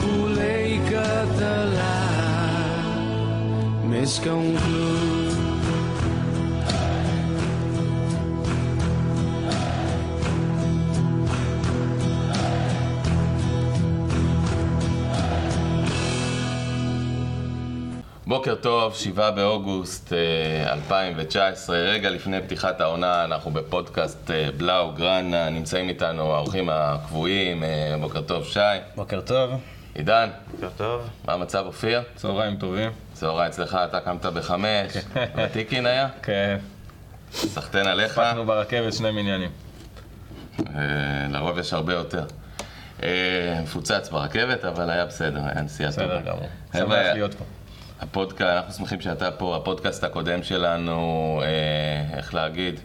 [0.00, 1.94] Culei katala
[3.90, 4.85] Meskan kulei
[18.36, 25.50] בוקר טוב, 7 באוגוסט אה, 2019, רגע לפני פתיחת העונה, אנחנו בפודקאסט אה, בלאו גרנה,
[25.50, 28.60] נמצאים איתנו האורחים הקבועים, אה, בוקר טוב שי,
[28.96, 29.50] בוקר טוב.
[29.94, 31.08] עידן, בוקר טוב.
[31.26, 32.02] מה המצב אופיר?
[32.14, 32.90] צהריים טובים.
[33.12, 34.92] צהריים אצלך, אתה קמת בחמש,
[35.36, 36.08] ותיקין היה?
[36.22, 36.56] כן.
[37.32, 39.50] סחטיין עליך, הספקנו ברכבת שני מניינים.
[40.60, 40.74] אה,
[41.30, 42.24] לרוב יש הרבה יותר.
[43.02, 46.06] אה, מפוצץ ברכבת, אבל היה בסדר, היה נסיעה טובה.
[46.06, 46.48] בסדר גמור.
[46.72, 47.44] שמח להיות פה.
[48.00, 52.80] הפודקאסט, אנחנו שמחים שאתה פה, הפודקאסט הקודם שלנו, אה, איך להגיד,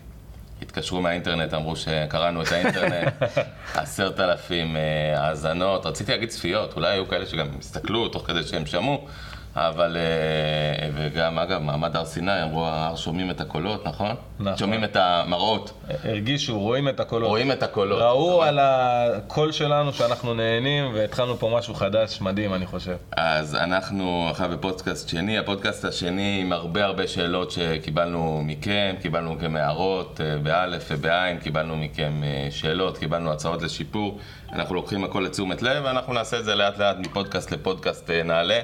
[0.62, 3.14] התקשרו מהאינטרנט, אמרו שקראנו את האינטרנט,
[3.76, 8.66] עשרת אלפים אה, האזנות, רציתי להגיד צפיות, אולי היו כאלה שגם הסתכלו תוך כדי שהם
[8.66, 9.08] שמעו,
[9.56, 14.16] אבל, אה, וגם אגב, מעמד הר סיני, אמרו, שומעים את הקולות, נכון?
[14.40, 14.58] נכון.
[14.58, 17.30] שומעים את המראות, הרגישו, רואים את הקולות.
[17.30, 18.02] רואים את הקולות.
[18.02, 22.96] ראו על הקול שלנו שאנחנו נהנים, והתחלנו פה משהו חדש, מדהים, אני חושב.
[23.12, 29.56] אז אנחנו עכשיו בפודקאסט שני, הפודקאסט השני עם הרבה הרבה שאלות שקיבלנו מכם, קיבלנו מכם
[29.56, 34.20] הערות אה, באלף ובעין, קיבלנו מכם אה, שאלות, קיבלנו הצעות לשיפור,
[34.54, 38.60] אנחנו לוקחים הכל לתשומת לב ואנחנו נעשה את זה לאט לאט מפודקאסט לפודקאסט אה, נעלה,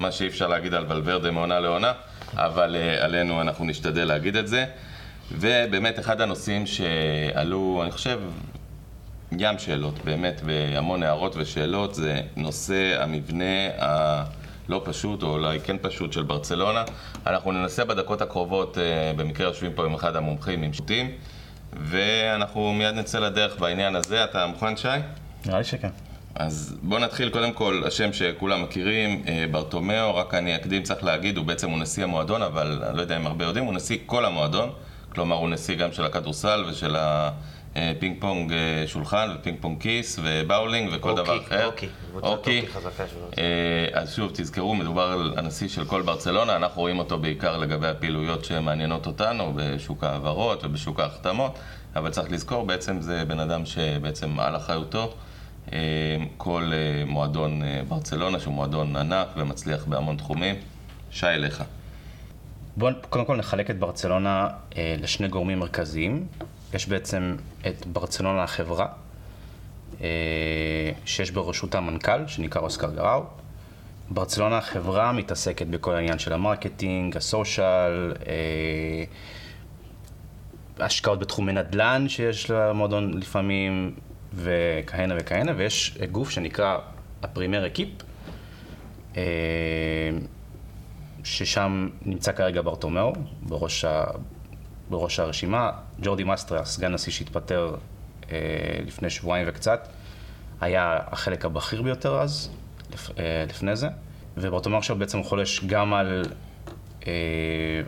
[0.00, 1.92] מה שאי אפשר להגיד על ולוורדה מעונה לעונה,
[2.36, 4.64] אבל אה, עלינו אנחנו נשתדל להגיד את זה.
[5.32, 8.20] ובאמת אחד הנושאים שעלו, אני חושב,
[9.38, 16.12] ים שאלות, באמת, והמון הערות ושאלות, זה נושא המבנה הלא פשוט, או אולי כן פשוט,
[16.12, 16.84] של ברצלונה.
[17.26, 21.10] אנחנו ננסה בדקות הקרובות, אה, במקרה יושבים פה עם אחד המומחים, עם שוטים,
[21.72, 24.24] ואנחנו מיד נצא לדרך בעניין הזה.
[24.24, 24.88] אתה מוכן, שי?
[25.46, 26.09] נראה לי שכן.
[26.34, 31.36] אז בואו נתחיל קודם כל, השם שכולם מכירים, אה, ברטומיאו, רק אני אקדים, צריך להגיד,
[31.36, 34.24] הוא בעצם הוא נשיא המועדון, אבל אני לא יודע אם הרבה יודעים, הוא נשיא כל
[34.24, 34.70] המועדון,
[35.08, 36.96] כלומר הוא נשיא גם של הכדורסל ושל
[37.74, 41.66] הפינג פונג אה, שולחן ופינג פונג כיס ובאולינג וכל דבר אחר.
[41.66, 42.60] הוקי, קבוצת הוקי.
[42.60, 43.28] הוקי חזקה שלו.
[43.38, 47.86] אה, אז שוב, תזכרו, מדובר על הנשיא של כל ברצלונה, אנחנו רואים אותו בעיקר לגבי
[47.86, 51.58] הפעילויות שמעניינות אותנו בשוק ההעברות ובשוק ההחתמות,
[51.96, 55.14] אבל צריך לזכור, בעצם זה בן אדם שבעצם על אחריותו
[56.36, 60.54] כל אה, מועדון אה, ברצלונה, שהוא מועדון ענק ומצליח בהמון תחומים.
[61.10, 61.64] שי, אליך.
[62.76, 66.26] בואו קודם כל נחלק את ברצלונה אה, לשני גורמים מרכזיים.
[66.74, 68.86] יש בעצם את ברצלונה החברה,
[70.00, 70.06] אה,
[71.04, 73.22] שיש בראשות המנכ"ל, שנקרא אוסקר גראו.
[74.10, 79.04] ברצלונה החברה מתעסקת בכל העניין של ה marketing, ה social, אה,
[80.84, 83.94] השקעות בתחומי נדל"ן שיש למועדון לפעמים,
[84.34, 86.78] וכהנה וכהנה, ויש גוף שנקרא
[87.22, 87.88] ה primer equip,
[89.16, 89.22] אה,
[91.24, 94.04] ששם נמצא כרגע ברטומיאו, בראש, ה...
[94.90, 95.70] בראש הרשימה.
[96.02, 97.74] ג'ורדי מסטרה, סגן נשיא שהתפטר
[98.32, 98.36] אה,
[98.86, 99.88] לפני שבועיים וקצת,
[100.60, 102.50] היה החלק הבכיר ביותר אז,
[102.92, 103.10] לפ...
[103.18, 103.88] אה, לפני זה,
[104.36, 106.24] וברטומיאו עכשיו בעצם חולש גם על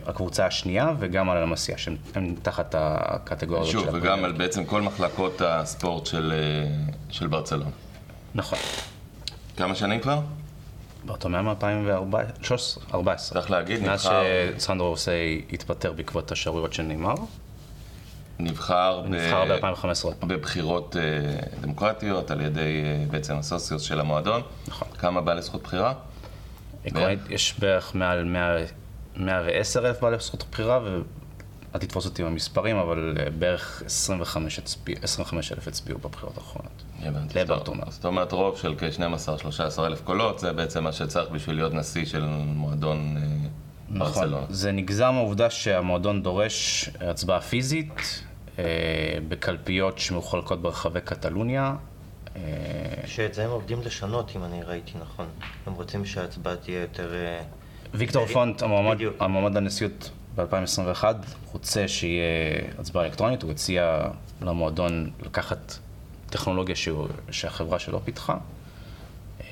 [0.05, 4.25] הקבוצה השנייה וגם על המאסיה, שהם הם תחת הקטגוריה של וגם ה primer.
[4.25, 6.69] על בעצם כל מחלקות הספורט של, אה,
[7.09, 7.69] של ברצלונה.
[8.35, 8.59] נכון.
[9.57, 10.19] כמה שנים כבר?
[11.05, 13.15] ברטומיאו מ-2014.
[13.15, 14.23] צריך להגיד, מאז נבחר,
[14.57, 17.15] שסנדרו רוסיי התפטר בעקבות השערוריות של ניימאר,
[18.39, 20.29] נבחר, ב- נבחר ב-2015 עוד פעם.
[20.29, 21.01] בבחירות אה,
[21.61, 24.41] דמוקרטיות על ידי אה, בעצם הסוציוס של המועדון.
[24.67, 24.87] נכון.
[24.97, 25.93] כמה בעלי זכות בחירה?
[26.85, 28.57] עקרונית, יש בערך מעל 100
[29.17, 35.51] 110 אלף בעלי זכות בחירה, ואל תתפוס אותי במספרים, אבל אה, בערך 25 הצביע- 25
[35.51, 36.83] אלף הצביעו בבחירות האחרונות.
[37.03, 37.39] הבנתי.
[37.89, 42.25] זאת אומרת רוב של כ-12-13 אלף קולות, זה בעצם מה שצריך בשביל להיות נשיא של
[42.45, 43.23] מועדון אה,
[43.89, 44.13] נכון.
[44.23, 44.45] ברצלונה.
[44.49, 48.23] זה נגזר מהעובדה שהמועדון דורש הצבעה פיזית
[48.59, 48.63] אה,
[49.27, 51.75] בקלפיות שמחולקות ברחבי קטלוניה.
[53.05, 55.25] שאת זה הם עובדים לשנות, אם אני ראיתי נכון.
[55.67, 57.13] הם רוצים שההצבעה תהיה יותר...
[57.93, 58.25] אה, ויקטור.
[58.25, 58.61] פונט,
[59.19, 61.03] המועמד, לנשיאות ב-2021,
[61.51, 62.23] רוצה שיהיה
[62.79, 63.99] הצבעה אלקטרונית, הוא הציע
[64.41, 65.73] למועדון לקחת
[66.29, 68.37] טכנולוגיה שהוא, שהחברה שלו פיתחה.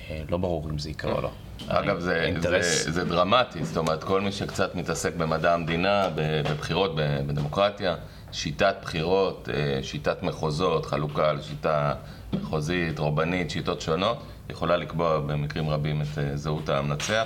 [0.09, 1.31] אה, לא ברור אם זה יקרה או לא.
[1.67, 6.91] אגב, זה, האינטרס- זה, זה דרמטי, זאת אומרת, כל מי שקצת מתעסק במדע המדינה, בבחירות,
[6.95, 7.95] בדמוקרטיה,
[8.31, 11.93] שיטת בחירות, אה, שיטת מחוזות, חלוקה לשיטה
[12.33, 14.17] מחוזית, רובנית, שיטות שונות,
[14.49, 17.25] יכולה לקבוע במקרים רבים את אה, זהות המנצח.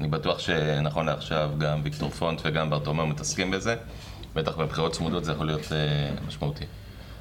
[0.00, 3.76] אני בטוח שנכון לעכשיו גם ויקטור פונט וגם ברטומיאו מתעסקים בזה.
[4.34, 6.64] בטח בבחירות צמודות זה יכול להיות אה, משמעותי.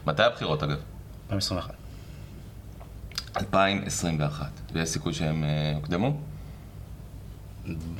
[0.08, 0.78] מתי הבחירות אגב?
[1.32, 1.74] 2021.
[3.38, 4.50] 2021.
[4.74, 6.18] ויש סיכוי שהם אה, יוקדמו?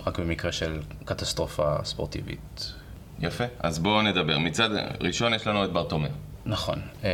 [0.06, 2.74] רק במקרה של קטסטרופה ספורטיבית.
[3.20, 3.44] יפה.
[3.60, 4.40] אז בואו נדבר.
[4.40, 4.70] מצד
[5.02, 6.10] ראשון יש לנו את ברטומר.
[6.46, 6.82] נכון.
[7.04, 7.10] אה,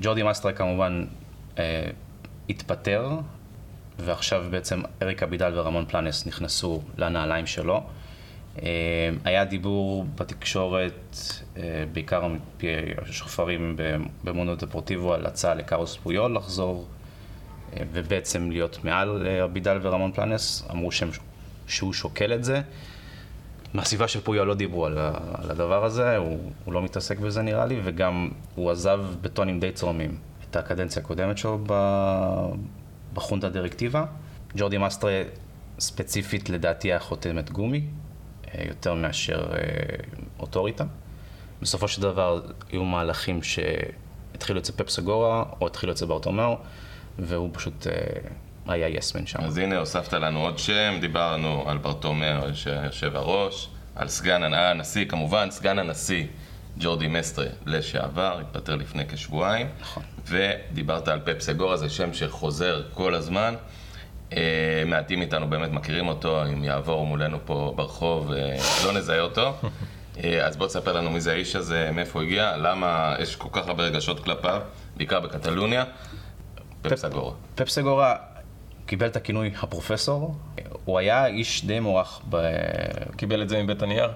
[0.00, 1.04] ג'ורדי מאסטרה כמובן
[1.58, 1.90] אה,
[2.50, 3.10] התפטר,
[3.98, 7.82] ועכשיו בעצם אריק אבידל ורמון פלנס נכנסו לנעליים שלו.
[8.62, 11.16] אה, היה דיבור בתקשורת,
[11.56, 12.66] אה, בעיקר מפי
[12.98, 13.76] השופרים
[14.24, 16.86] במונו דפורטיבו, על הצעה לקארוס פויול לחזור
[17.72, 20.64] אה, ובעצם להיות מעל אבידל ורמון פלנס.
[20.70, 21.10] אמרו שהם,
[21.66, 22.60] שהוא שוקל את זה.
[23.74, 24.98] מהסביבה של פויו לא דיברו על,
[25.34, 29.72] על הדבר הזה, הוא, הוא לא מתעסק בזה נראה לי, וגם הוא עזב בטונים די
[29.72, 30.18] צורמים
[30.50, 31.58] את הקדנציה הקודמת שלו
[33.16, 34.04] בחונטה דירקטיבה.
[34.56, 35.22] ג'ורדי מאסטרה
[35.78, 37.84] ספציפית לדעתי היה חותמת גומי,
[38.54, 39.58] אה, יותר מאשר אה,
[40.40, 40.84] אוטוריטה.
[41.62, 42.40] בסופו של דבר
[42.72, 46.56] היו מהלכים שהתחילו אצל פפ סגורה או התחילו אצל ברטומאו,
[47.18, 47.92] והוא פשוט אה,
[48.66, 49.40] היה יסמן שם.
[49.40, 55.04] אז הנה הוספת לנו עוד שם, דיברנו על ברטומר שיושב הראש, על סגן הנ- הנשיא,
[55.08, 56.24] כמובן סגן הנשיא
[56.78, 60.02] ג'ורדי מסטרה לשעבר, התפטר לפני כשבועיים, נכון.
[60.26, 63.54] ודיברת על פפ סגורה, זה שם שחוזר כל הזמן.
[64.32, 69.52] אה, מעטים איתנו באמת מכירים אותו, אם יעבור מולנו פה ברחוב, אה, לא נזהה אותו.
[70.24, 73.48] אה, אז בוא תספר לנו מי זה האיש הזה, מאיפה הוא הגיע, למה יש כל
[73.52, 74.60] כך הרבה רגשות כלפיו,
[74.96, 75.84] בעיקר בקטלוניה.
[76.82, 77.32] פפ פפ- סגורה.
[77.54, 78.16] פפ סגורה
[78.86, 80.34] קיבל את הכינוי הפרופסור,
[80.84, 82.36] הוא היה איש די מוערך ב...
[83.16, 84.10] קיבל את זה מבית הנייר?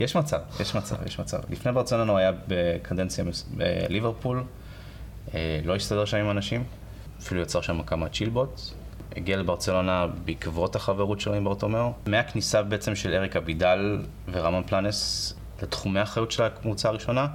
[0.00, 1.38] יש מצב, יש מצב, יש מצב.
[1.50, 3.24] לפני ברצלונה הוא היה בקדנציה
[3.56, 4.44] בליברפול,
[5.34, 6.64] אה, לא הסתדר שם עם אנשים,
[7.20, 8.60] אפילו יצר שם כמה צ'ילבוט.
[9.16, 11.92] הגיע לברצלונה בעקבות החברות שלו עם ברטומאו.
[12.06, 13.98] מהכניסה בעצם של אריק אבידל
[14.32, 17.26] ורמון פלנס לתחומי האחריות של הקבוצה הראשונה,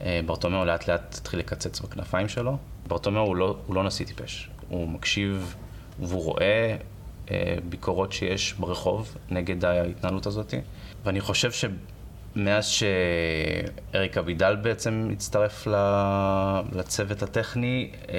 [0.00, 2.56] אה, ברטומאו לאט לאט התחיל לקצץ בכנפיים שלו.
[2.88, 5.54] ברטומאו הוא לא, הוא לא נשיא טיפש, הוא מקשיב
[6.00, 6.76] והוא רואה
[7.30, 10.54] אה, ביקורות שיש ברחוב נגד ההתנהלות הזאת.
[11.04, 15.66] ואני חושב שמאז שאריק אבידל בעצם הצטרף
[16.72, 18.14] לצוות הטכני, אה,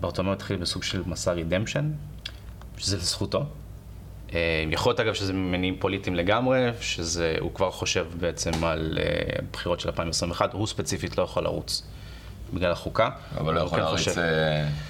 [0.00, 1.90] ברטומאו התחיל בסוג של מסע רידמפשן,
[2.76, 3.44] שזה לזכותו.
[4.34, 9.38] אה, יכול להיות אגב שזה ממניעים פוליטיים לגמרי, שזה, הוא כבר חושב בעצם על אה,
[9.52, 11.82] בחירות של 2021, הוא ספציפית לא יכול לרוץ
[12.54, 13.10] בגלל החוקה.
[13.38, 14.08] אבל לא יכול כן להריץ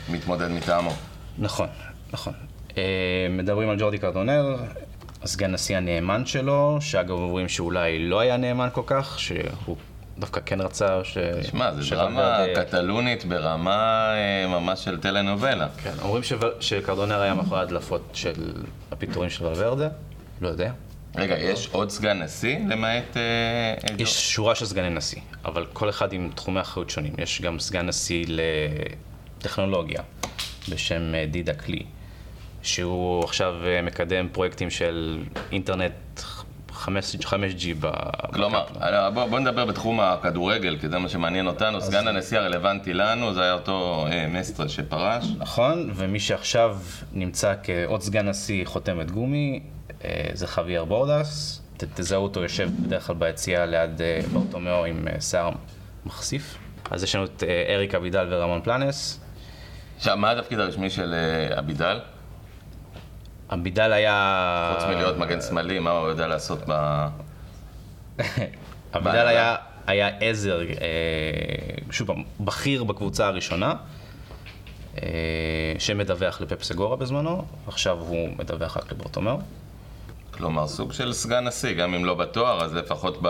[0.08, 0.92] מתמודד מטעמו.
[1.38, 1.68] נכון,
[2.12, 2.32] נכון.
[3.30, 4.56] מדברים על ג'ורדי קרדונר,
[5.24, 9.76] הסגן נשיא הנאמן שלו, שאגב אומרים שאולי לא היה נאמן כל כך, שהוא
[10.18, 11.18] דווקא כן רצה ש...
[11.50, 15.68] שמע, זה שוולברדה- דרמה קטלונית ברמה אה, ממש של טלנובלה.
[15.82, 18.52] כן, אומרים שוול- שקרדונר היה מאחורי ההדלפות של
[18.92, 19.88] הפיטורים של ולוורדה,
[20.40, 20.72] לא יודע.
[21.16, 23.16] רגע, יש עוד סגן נשיא למעט...
[23.16, 23.22] אה,
[23.90, 27.12] אה, יש שורה של סגני נשיא, אבל כל אחד עם תחומי אחריות שונים.
[27.18, 28.26] יש גם סגן נשיא
[29.38, 30.00] לטכנולוגיה
[30.68, 31.00] בשם
[31.30, 31.82] דידה קלי,
[32.64, 35.18] שהוא עכשיו אה, מקדם פרויקטים של
[35.52, 35.92] אינטרנט
[36.72, 37.34] 5, 5G
[37.80, 37.90] ב...
[38.32, 38.64] כלומר.
[38.82, 41.80] אה, בוא, בוא נדבר בתחום הכדורגל, כי זה מה שמעניין אותנו.
[41.80, 45.24] סגן הנשיא הרלוונטי לנו, זה היה אותו אה, מסטרה שפרש.
[45.38, 46.78] נכון, ומי שעכשיו
[47.12, 49.60] נמצא כעוד סגן נשיא חותמת גומי,
[50.04, 51.60] אה, זה חוויאר בורדס.
[51.76, 55.50] ת- תזהו אותו יושב בדרך כלל ביציאה ליד אה, ברטומיאו עם אה, שיער
[56.06, 56.58] מכסיף.
[56.90, 59.20] אז יש לנו את אה, אריק אבידל ורמון פלנס.
[59.96, 61.98] עכשיו, מה התפקיד הרשמי של אה, אבידל?
[63.50, 64.72] אבידל היה...
[64.74, 67.06] חוץ מלהיות מגן שמאלי, מה הוא יודע לעשות ב...
[68.96, 69.26] אבידל.
[69.26, 70.66] היה, היה עזר, אה,
[71.90, 73.74] שוב פעם, בכיר בקבוצה הראשונה,
[75.02, 75.08] אה,
[75.78, 79.38] שמדווח לפפ סגורה בזמנו, עכשיו הוא מדווח רק לברטומיאו.
[80.30, 83.28] כלומר, סוג של סגן נשיא, גם אם לא בתואר, אז לפחות ב...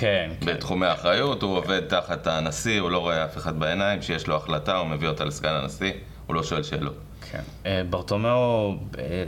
[0.00, 0.46] כן, כן.
[0.46, 4.76] בתחומי האחריות, הוא עובד תחת הנשיא, הוא לא רואה אף אחד בעיניים, שיש לו החלטה,
[4.76, 5.92] הוא מביא אותה לסגן הנשיא,
[6.26, 6.96] הוא לא שואל שאלות.
[7.30, 7.42] כן.
[7.66, 9.24] אה, ברטומיאו, אה,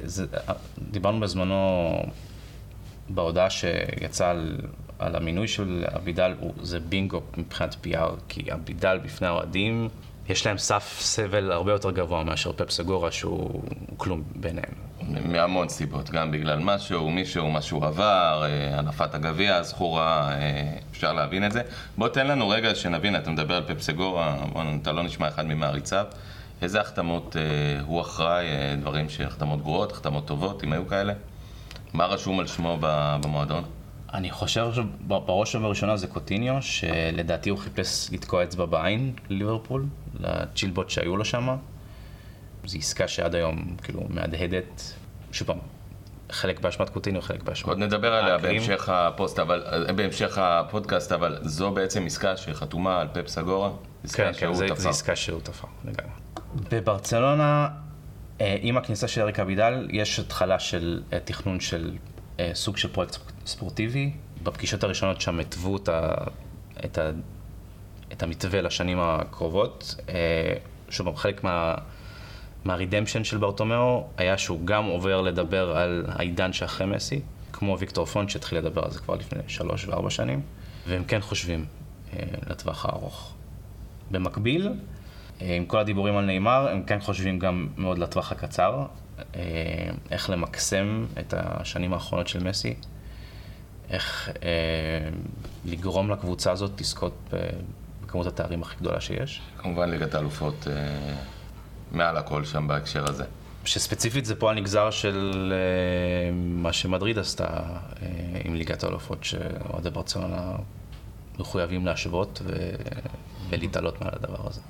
[0.49, 0.55] אה,
[0.91, 1.91] דיברנו בזמנו
[3.09, 4.57] בהודעה שיצאה על,
[4.99, 9.89] על המינוי של אבידל, זה בינגו מבחינת PR, כי אבידל בפני האוהדים,
[10.29, 14.73] יש להם סף סבל הרבה יותר גבוה מאשר פפ סגורה, שהוא הוא כלום ביניהם.
[15.25, 20.31] מהמון סיבות, גם בגלל משהו, מישהו, מה שהוא עבר, הנפת הגביע הזכורה,
[20.91, 21.63] אפשר להבין את זה.
[21.99, 26.05] בוא תן לנו רגע שנבין, אתה מדבר על פפסגורה, בוא, אתה לא נשמע אחד ממעריציו.
[26.63, 31.13] איזה החתמות אה, הוא אחראי, אה, דברים שהחתמות גרועות, החתמות טובות, אם היו כאלה?
[31.93, 33.65] מה רשום על שמו במועדון?
[34.15, 39.87] אני חושב שבראש ובראשונה זה קוטיניו, שלדעתי הוא חיפש לתקוע אצבע בעין לליברפול,
[40.21, 41.57] לצ'ילבוט שהיו לו שם.
[42.65, 44.93] זו עסקה שעד היום כאילו מהדהדת.
[45.33, 45.59] שוב פעם,
[46.31, 47.69] חלק באשמת קוטיניו, חלק באשמת...
[47.69, 48.57] עוד נדבר עליה האחרים.
[48.57, 53.71] בהמשך הפוסט, אבל, אה, בהמשך הפודקאסט, אבל זו בעצם עסקה שחתומה על פפ סגורה?
[54.05, 54.75] עסקה כן, כן.
[54.75, 56.26] זו עסקה שהוא תפר, לגמרי.
[56.55, 57.69] בברצלונה,
[58.41, 61.97] אה, עם הכניסה של אריק אבידל, יש התחלה של אה, תכנון של
[62.41, 64.13] אה, סוג של פרויקט ספורטיבי.
[64.43, 66.15] בפגישות הראשונות שם התוו את, ה,
[66.85, 67.11] את, ה,
[68.13, 69.95] את המתווה לשנים הקרובות.
[70.89, 71.75] שוב, חלק מה...
[72.65, 77.21] מהרידמפשן של ברטומיאו היה שהוא גם עובר לדבר על העידן שאחרי מסי,
[77.53, 80.41] כמו ויקטור פונט שהתחיל לדבר על זה כבר לפני שלוש וארבע שנים,
[80.87, 81.65] והם כן חושבים
[82.51, 83.35] לטווח הארוך.
[84.11, 84.73] במקביל,
[85.41, 88.87] עם כל הדיבורים על נאמר, הם כן חושבים גם מאוד לטווח הקצר,
[89.37, 89.43] אה,
[90.11, 92.75] איך למקסם את השנים האחרונות של מסי,
[93.91, 95.09] איך אה,
[95.65, 97.37] לגרום לקבוצה הזאת לזכות ב-
[98.05, 99.41] בכמות התארים הכי גדולה שיש.
[99.59, 101.15] כמובן ליגת האלופות אה,
[101.93, 103.25] מעל הכל שם בהקשר הזה.
[103.65, 108.09] שספציפית זה פועל נגזר של אה, מה שמדריד עשתה אה,
[108.45, 110.53] עם ליגת האלופות, שאוהדי ברצלונה
[111.39, 112.53] מחויבים להשוות ו...
[113.49, 114.61] ולהתעלות מעל הדבר הזה.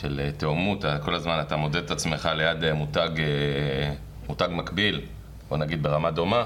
[0.00, 3.10] של אה, תאומות, אה, כל הזמן אתה מודד את עצמך ליד אה, מותג,
[4.28, 5.00] מותג מקביל,
[5.48, 6.44] בוא נגיד ברמה דומה,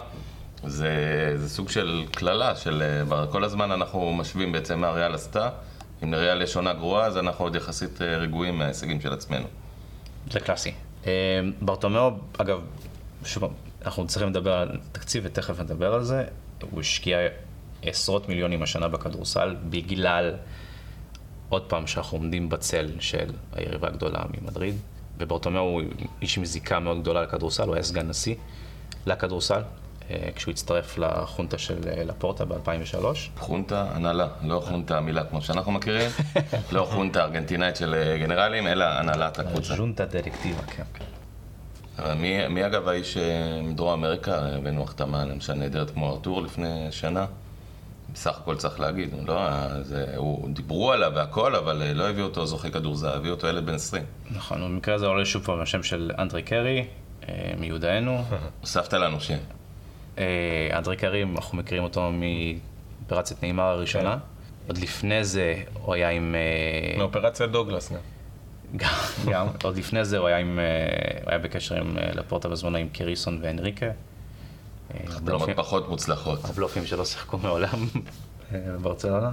[0.65, 0.93] זה,
[1.37, 2.83] זה סוג של קללה, של
[3.31, 5.49] כל הזמן אנחנו משווים בעצם מה ריאל עשתה,
[6.05, 9.47] אם לריאל יש עונה גרועה אז אנחנו עוד יחסית רגועים מההישגים של עצמנו.
[10.31, 10.75] זה קלאסי.
[11.61, 12.61] ברטומיאו, אגב,
[13.25, 13.53] שוב,
[13.85, 16.25] אנחנו צריכים לדבר על תקציב ותכף נדבר על זה.
[16.71, 17.19] הוא השקיע
[17.83, 20.35] עשרות מיליונים השנה בכדורסל בגלל,
[21.49, 24.75] עוד פעם, שאנחנו עומדים בצל של היריבה הגדולה ממדריד.
[25.19, 25.83] וברטומיאו הוא
[26.23, 28.35] איש עם זיקה מאוד גדולה לכדורסל, הוא היה סגן נשיא
[29.07, 29.63] לכדורסל,
[30.11, 33.05] אה, כשהוא הצטרף לחונטה של אה, לפורטה ב-2003.
[33.39, 36.11] חונטה, הנהלה, לא חונטה המילה כמו שאנחנו מכירים,
[36.73, 39.77] לא חונטה ארגנטינאית של אה, גנרלים, אלא הנהלת הקבוצה.
[39.77, 40.83] ז'ונטה דירקטיבה, כן.
[41.99, 43.17] אבל מי, מי אגב האיש
[43.63, 47.27] מדרום אמריקה, הבאנו החתמה למשל נהדרת כמו ארתור לפני שנה?
[48.17, 52.27] בסך הכל צריך להגיד, הוא לא, זה, הוא, דיברו עליו והכל, אבל אה, לא הביאו
[52.27, 54.05] אותו זוכה כדורזהב, הביאו אותו ילד בן 20.
[54.31, 56.87] נכון, במקרה הזה עולה שוב פעם השם של אנדרי קרי,
[57.29, 58.25] אה, מיודענו.
[58.61, 59.37] הוספת לנו שם.
[60.19, 64.19] אה, אנדרי קרי, אנחנו מכירים אותו מאופרציית נעימר הראשונה.
[64.69, 66.35] עוד לפני זה הוא היה עם...
[66.99, 67.93] מאופרציה דוגלס
[68.77, 68.89] גם.
[69.27, 70.59] גם, עוד לפני זה הוא היה, עם,
[71.23, 73.87] הוא היה בקשר עם לפורטה בזמנו עם קריסון ואנריקה.
[74.95, 76.45] אה, הבלופים- פחות מוצלחות.
[76.45, 77.69] הבלופים שלא שיחקו מעולם
[78.55, 79.31] אה, בברצלונה.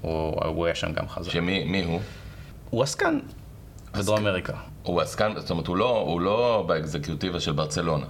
[0.00, 1.30] הוא, הוא היה שם גם חזק.
[1.30, 2.00] שמי מי הוא?
[2.70, 3.18] הוא עסקן
[3.98, 4.52] בדרום אמריקה.
[4.82, 8.06] הוא עסקן, זאת אומרת, הוא לא, הוא לא באקזקיוטיבה של ברצלונה.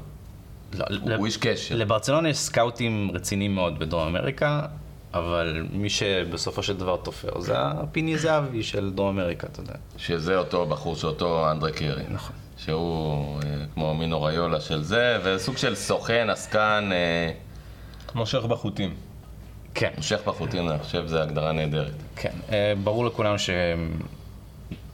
[0.79, 1.77] לא, הוא, ל- הוא איש קשר.
[1.77, 4.67] לברצלונה יש סקאוטים רציניים מאוד בדרום אמריקה,
[5.15, 9.75] אבל מי שבסופו של דבר תופר זה הפיני זהבי של דרום אמריקה, אתה יודע.
[9.97, 12.03] שזה אותו בחור שאותו אנדרי קרי.
[12.11, 12.37] נכון.
[12.65, 17.31] שהוא אה, כמו מינו ריולה של זה, וסוג של סוכן, עסקן, אה,
[18.15, 18.95] מושך בחוטים.
[19.75, 21.93] כן, מושך בחוטין, אני חושב שזו הגדרה נהדרת.
[22.17, 22.33] כן.
[22.53, 23.37] אה, ברור לכולנו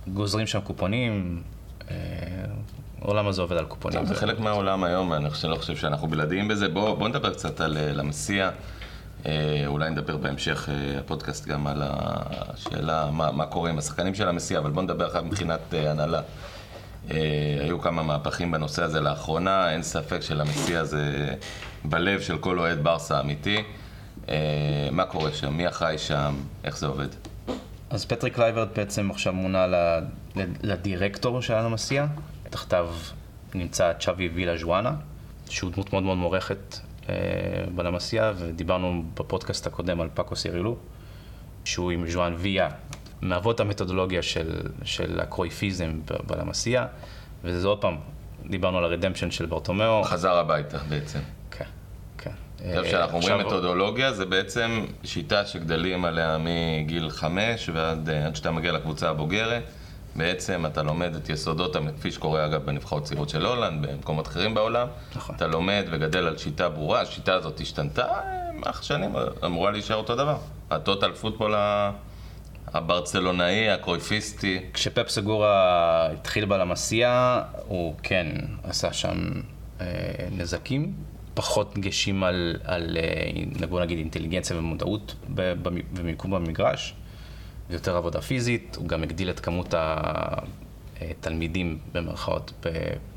[0.07, 1.43] שגוזרים שם קופונים,
[1.91, 1.97] אה,
[3.03, 4.07] העולם הזה עובד על קופונים.
[4.07, 6.69] זה חלק מהעולם היום, אני לא חושב שאנחנו בלעדיים בזה.
[6.69, 8.51] בואו בוא נדבר קצת על למסיע.
[9.27, 14.59] אה, אולי נדבר בהמשך הפודקאסט גם על השאלה מה, מה קורה עם השחקנים של המסיה,
[14.59, 16.21] אבל בואו נדבר עכשיו מבחינת הנהלה.
[17.11, 17.17] אה,
[17.61, 21.35] היו כמה מהפכים בנושא הזה לאחרונה, אין ספק שלמסיה זה
[21.85, 23.63] בלב של כל אוהד ברסה אמיתי.
[24.29, 25.55] אה, מה קורה שם?
[25.55, 26.35] מי אחראי שם?
[26.65, 27.09] איך זה עובד?
[27.91, 29.67] אז פטריק קלייברט בעצם עכשיו מונה
[30.63, 32.07] לדירקטור של המסיה.
[32.51, 32.89] תחתיו
[33.55, 34.93] נמצא צ'אבי וילאז'ואנה,
[35.49, 37.15] שהוא דמות מאוד מאוד מוערכת אה,
[37.75, 40.77] בלמסיע, ודיברנו בפודקאסט הקודם על פאקו סירילו,
[41.65, 42.69] שהוא עם ז'ואן ויה,
[43.23, 46.87] מאבות המתודולוגיה של, של הקרויפיזם בלמסיע,
[47.45, 47.97] וזה עוד פעם,
[48.47, 50.05] דיברנו על הרדמפשן של ברטומיאו.
[50.05, 51.19] חזר הביתה בעצם.
[51.51, 51.65] כן,
[52.19, 52.31] כן.
[52.59, 58.27] עכשיו, אה, כשאנחנו אומרים עכשיו- מתודולוגיה, זה בעצם שיטה שגדלים עליה מגיל חמש ועד אה,
[58.27, 59.63] עד שאתה מגיע לקבוצה הבוגרת.
[60.17, 64.87] בעצם אתה לומד את יסודות, כפי שקורה אגב בנבחרות צעירות של הולנד, במקומות אחרים בעולם.
[65.17, 65.37] נכון.
[65.37, 68.23] אתה לומד וגדל על שיטה ברורה, השיטה הזאת השתנתה, אה,
[68.65, 70.37] אך שנים אמורה להישאר אותו דבר.
[70.71, 71.55] הטוטל פוטבול
[72.73, 74.59] הברצלונאי, הקרויפיסטי.
[74.75, 75.53] כשפפ סגורה
[76.13, 78.27] התחיל בלמסיע, הוא כן
[78.63, 79.19] עשה שם
[79.81, 79.87] אה,
[80.37, 80.93] נזקים,
[81.35, 86.95] פחות דגשים על, על אה, נגיד אינטליגנציה ומודעות ב- במ- ומיקום במגרש,
[87.71, 89.75] ויותר עבודה פיזית, הוא גם הגדיל את כמות
[91.01, 92.69] התלמידים במרכאות ב-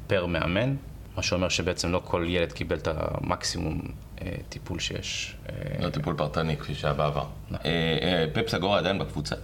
[0.08, 0.76] פר מאמן,
[1.16, 3.82] מה שאומר שבעצם לא כל ילד קיבל את המקסימום
[4.22, 5.36] אה, טיפול שיש.
[5.50, 7.26] אה, לא טיפול פרטני כפי שהיה בעבר.
[7.52, 7.66] נכון.
[7.66, 9.36] אה, אה, פפ סגורה עדיין בקבוצה.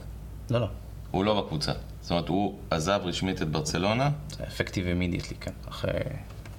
[0.49, 0.67] לא, לא,
[1.11, 1.71] הוא לא בקבוצה.
[2.01, 4.09] זאת אומרת, הוא עזב רשמית את ברצלונה.
[4.29, 5.91] זה effective immediately, כן, אחרי...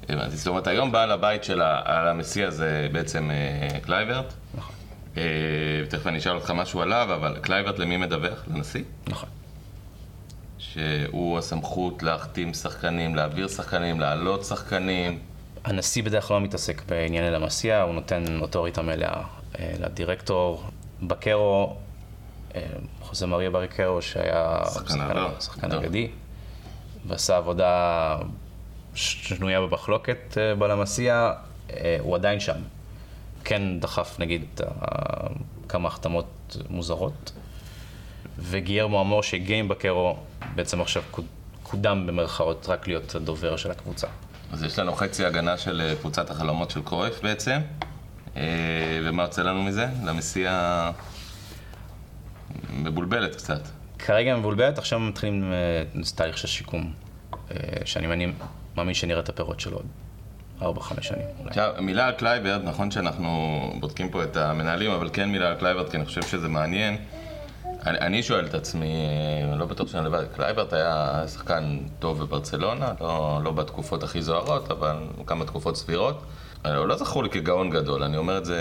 [0.09, 0.37] הבנתי.
[0.37, 4.35] זאת אומרת, היום בעל הבית של המסיה זה בעצם אה, קלייברט.
[4.55, 4.75] נכון.
[5.17, 5.23] אה,
[5.89, 8.45] תכף אני אשאל אותך משהו עליו, אבל קלייברט למי מדווח?
[8.55, 8.85] לנשיא?
[9.07, 9.29] נכון.
[10.73, 15.19] שהוא הסמכות להחתים שחקנים, להעביר שחקנים, להעלות שחקנים.
[15.65, 19.23] הנשיא בדרך כלל לא מתעסק בענייני למסיע, הוא נותן אוטוריטה מלאה
[19.59, 20.65] אה, לדירקטור.
[21.03, 21.77] בקרו,
[22.55, 22.63] אה,
[23.01, 24.61] חוזה מריה ברקרו, שהיה
[25.41, 25.85] שחקן טוב.
[25.85, 26.09] אגדי,
[27.07, 28.17] ועשה עבודה
[28.95, 31.33] שנויה במחלוקת אה, בלמסיע,
[32.01, 32.57] הוא עדיין שם.
[33.45, 34.45] כן דחף נגיד
[35.69, 37.33] כמה החתמות מוזרות,
[38.39, 40.17] וגיירמו אמור שהגיע עם בקרו,
[40.55, 41.25] בעצם עכשיו קוד-
[41.63, 44.07] קודם במרכאות רק להיות הדובר של הקבוצה.
[44.53, 47.61] אז יש לנו חצי הגנה של אה, קבוצת החלומות של קרויף בעצם.
[48.37, 48.43] אה,
[49.05, 49.87] ומה יוצא לנו מזה?
[50.05, 50.91] למסיה
[52.73, 53.61] מבולבלת קצת.
[53.99, 55.83] כרגע מבולבלת, עכשיו מתחילים אה,
[56.15, 56.93] תהליך של שיקום,
[57.85, 58.33] שאני מאמין,
[58.77, 59.81] מאמין שנראה את הפירות שלו
[60.61, 61.49] עוד 4-5 שנים אולי.
[61.49, 65.89] עכשיו, מילה על קלייברט, נכון שאנחנו בודקים פה את המנהלים, אבל כן מילה על קלייברט,
[65.89, 66.97] כי אני חושב שזה מעניין.
[67.87, 69.07] אני, אני שואל את עצמי,
[69.51, 74.71] אה, לא בטוח שאני לבד, קלייברט היה שחקן טוב בברצלונה, לא, לא בתקופות הכי זוהרות,
[74.71, 76.23] אבל כמה תקופות סבירות.
[76.67, 78.59] אה, הוא לא זכור לי כגאון גדול, אני אומר את זה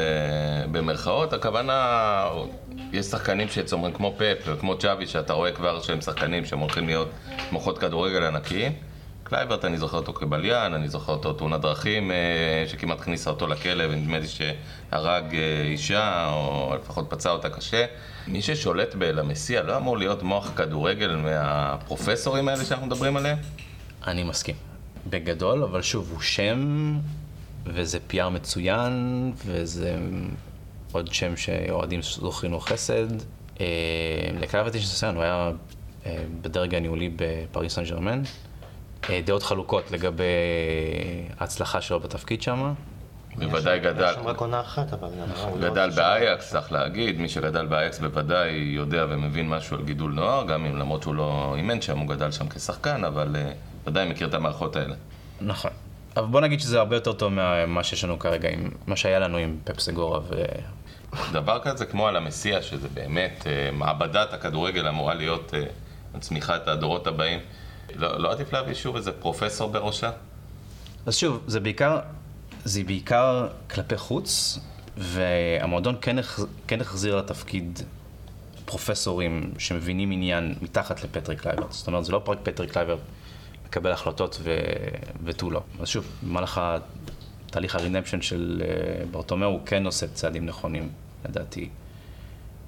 [0.71, 2.25] במרכאות, הכוונה,
[2.93, 7.09] יש שחקנים שאומרים כמו פפ וכמו צ'אבי, שאתה רואה כבר שהם שחקנים שהם הולכים להיות
[7.51, 8.71] מוחות כדורגל ענקיים.
[9.27, 13.83] קלייברט, אני זוכר אותו כבליין, אני זוכר אותו תאונת דרכים, אה, שכמעט הכניסה אותו לכלא,
[13.89, 17.85] ונדמה לי שהרג אה, אישה, או לפחות פצע אותה קשה.
[18.27, 23.37] מי ששולט בלמסיה לא אמור להיות מוח כדורגל מהפרופסורים האלה שאנחנו מדברים עליהם?
[24.07, 24.55] אני מסכים.
[25.09, 26.93] בגדול, אבל שוב, הוא שם,
[27.65, 29.95] וזה PR מצוין, וזה
[30.91, 33.07] עוד שם שאוהדים זוכרים לו חסד.
[33.61, 33.65] אה,
[34.39, 35.51] לקלייברט יש ניסיון, הוא היה
[36.41, 38.21] בדרג הניהולי בפריס סן ג'רמן.
[39.09, 40.23] אה, דעות חלוקות לגבי
[41.39, 42.73] ההצלחה שלו בתפקיד שם.
[43.37, 44.03] בוודאי גדל.
[44.03, 47.65] היה שם רק עונה אחת, אבל גם הוא לא גדל באייקס, צריך להגיד, מי שגדל
[47.65, 51.97] באייקס בוודאי יודע ומבין משהו על גידול נוער, גם אם למרות שהוא לא אימן שם,
[51.97, 53.51] הוא גדל שם כשחקן, אבל אה,
[53.87, 54.95] ודאי מכיר את המערכות האלה.
[55.41, 55.71] נכון.
[56.17, 59.37] אבל בוא נגיד שזה הרבה יותר טוב ממה שיש לנו כרגע, עם מה שהיה לנו
[59.37, 60.43] עם פפ סגורה ו...
[61.31, 65.53] דבר כזה כמו על המסיע, שזה באמת אה, מעבדת הכדורגל אמורה להיות
[66.19, 67.39] צמיחת הדורות הבאים.
[67.97, 70.11] לא, לא עדיף להביא שוב איזה פרופסור בראשה?
[71.05, 71.99] אז שוב, זה בעיקר,
[72.63, 74.59] זה בעיקר כלפי חוץ,
[74.97, 77.79] והמועדון כן, החז, כן החזיר לתפקיד
[78.65, 81.71] פרופסורים שמבינים עניין מתחת לפטריק קלייברט.
[81.71, 82.99] זאת אומרת, זה לא רק פטריק קלייברט
[83.65, 84.57] מקבל החלטות ו...
[85.23, 85.61] ותו לא.
[85.79, 86.61] אז שוב, במהלך
[87.51, 90.89] תהליך ה reinvention של אה, ברטומיאו, הוא כן עושה צעדים נכונים,
[91.25, 91.69] לדעתי,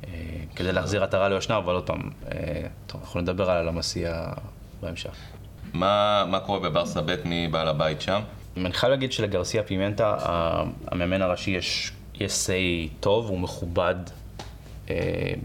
[0.07, 0.09] אה,
[0.55, 4.31] כדי להחזיר עטרה ליושנה, אבל עוד פעם, אה, טוב, אנחנו נדבר על המסיה
[4.81, 5.15] בהמשך.
[5.73, 8.21] מה, מה קורה בברסה ב' מי בעל הבית שם?
[8.57, 10.17] אני חייב להגיד שלגרסיה פימנטה,
[10.87, 13.95] המאמן הראשי, יש, יש say טוב, הוא מכובד
[14.89, 14.95] אה,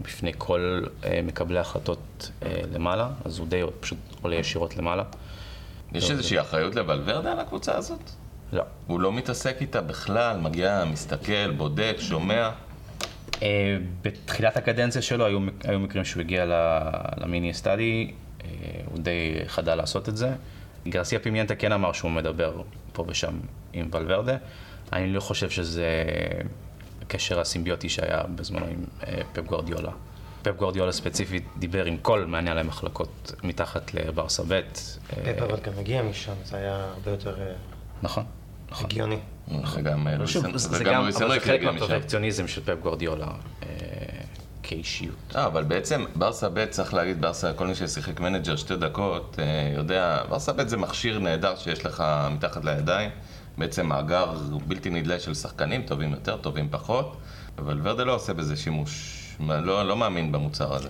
[0.01, 5.03] בפני כל אה, מקבלי ההחלטות אה, למעלה, אז הוא די פשוט עולה ישירות למעלה.
[5.93, 7.99] יש איזושהי אחריות לוולברדה על הקבוצה הזאת?
[8.53, 8.63] לא.
[8.87, 12.49] הוא לא מתעסק איתה בכלל, מגיע, מסתכל, בודק, שומע.
[13.41, 16.45] אה, בתחילת הקדנציה שלו היו, היו מקרים שהוא הגיע
[17.17, 18.11] למיני סטאדי,
[18.85, 20.29] הוא די חדל לעשות את זה.
[20.87, 22.61] גרסיה פימיינטה כן אמר שהוא מדבר
[22.93, 23.33] פה ושם
[23.73, 24.37] עם ולוורדה.
[24.93, 26.03] אני לא חושב שזה
[27.01, 29.91] הקשר הסימביוטי שהיה בזמנו עם אה, פפ גוורדיולה.
[30.41, 34.51] פפ גוורדיולה ספציפית דיבר עם כל מאמני המחלקות מתחת לברסה ב'.
[34.51, 34.61] אה,
[35.07, 37.51] פפ אבל גם הגיע משם, זה היה הרבה יותר אה,
[38.01, 38.23] נכון,
[38.71, 38.85] נכון.
[38.85, 39.15] הגיוני.
[39.15, 39.57] אה,
[40.17, 41.35] לואיס- זה גם, לואיס אבל זה
[41.71, 41.81] משם.
[41.81, 43.25] מהפרפקציוניזם של פפ גוורדיולה
[43.63, 43.74] אה,
[44.65, 45.35] כאישיות.
[45.35, 49.73] אה, אבל בעצם ברסה ב', צריך להגיד, ברסה, כל מי ששיחק manager שתי דקות, אה,
[49.75, 53.09] יודע, ברסה ב' זה מכשיר נהדר שיש לך מתחת לידיים.
[53.57, 54.33] בעצם מאגר
[54.67, 57.17] בלתי נדלה של שחקנים, טובים יותר, טובים פחות,
[57.57, 59.21] אבל ולוורדה לא עושה בזה שימוש.
[59.39, 60.89] לא, לא מאמין במוצר הזה.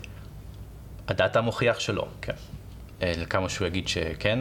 [1.07, 2.33] הדאטה מוכיח שלא, כן.
[3.01, 4.39] אה, לכמה שהוא יגיד שכן,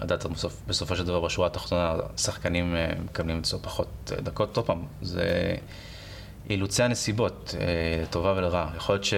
[0.00, 4.56] הדאטה בסוף, בסופו של דבר בשורה התחתונה, שחקנים אה, מקבלים אצלו פחות דקות.
[4.56, 5.54] עוד פעם, זה
[6.50, 7.66] אילוצי הנסיבות, אה,
[8.02, 8.70] לטובה ולרעה.
[8.76, 9.14] יכול להיות ש...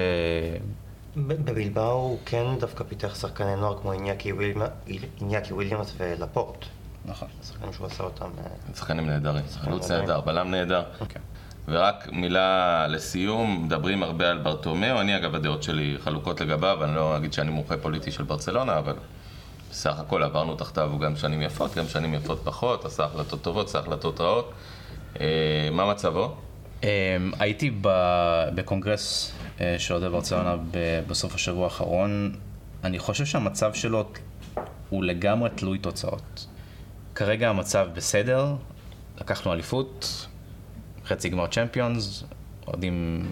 [1.16, 4.90] בבלבאו הוא כן דווקא פיתח שחקני נוער כמו איניאקי וויליאמ-
[5.20, 6.64] איניאקי וויליאמס ולפורט.
[7.04, 7.28] נכון.
[7.48, 8.24] שחקנים שהוא עשה אותם.
[8.38, 9.90] אה, שחקנים נהדרים, חלוץ.
[9.90, 10.82] נהדר, בלם נהדר.
[11.00, 11.22] אוקיי.
[11.68, 17.16] ורק מילה לסיום, מדברים הרבה על ברטומיאו, אני אגב הדעות שלי חלוקות לגביו, אני לא
[17.16, 18.94] אגיד שאני מומחה פוליטי של ברצלונה, אבל
[19.70, 23.78] בסך הכל עברנו תחתיו גם שנים יפות, גם שנים יפות פחות, עשה החלטות טובות, עשה
[23.78, 24.52] החלטות רעות.
[25.20, 25.26] אה,
[25.72, 26.34] מה מצבו?
[26.82, 26.88] אמ,
[27.38, 32.34] הייתי ב- בקונגרס אה, של אוהדי ברצלונה ב- בסוף השבוע האחרון.
[32.84, 34.04] אני חושב שהמצב שלו
[34.88, 36.46] הוא לגמרי תלוי תוצאות.
[37.14, 38.54] כרגע המצב בסדר,
[39.20, 40.26] לקחנו אליפות,
[41.06, 42.24] חצי גמר צ'מפיונס,
[42.66, 43.30] אוהדים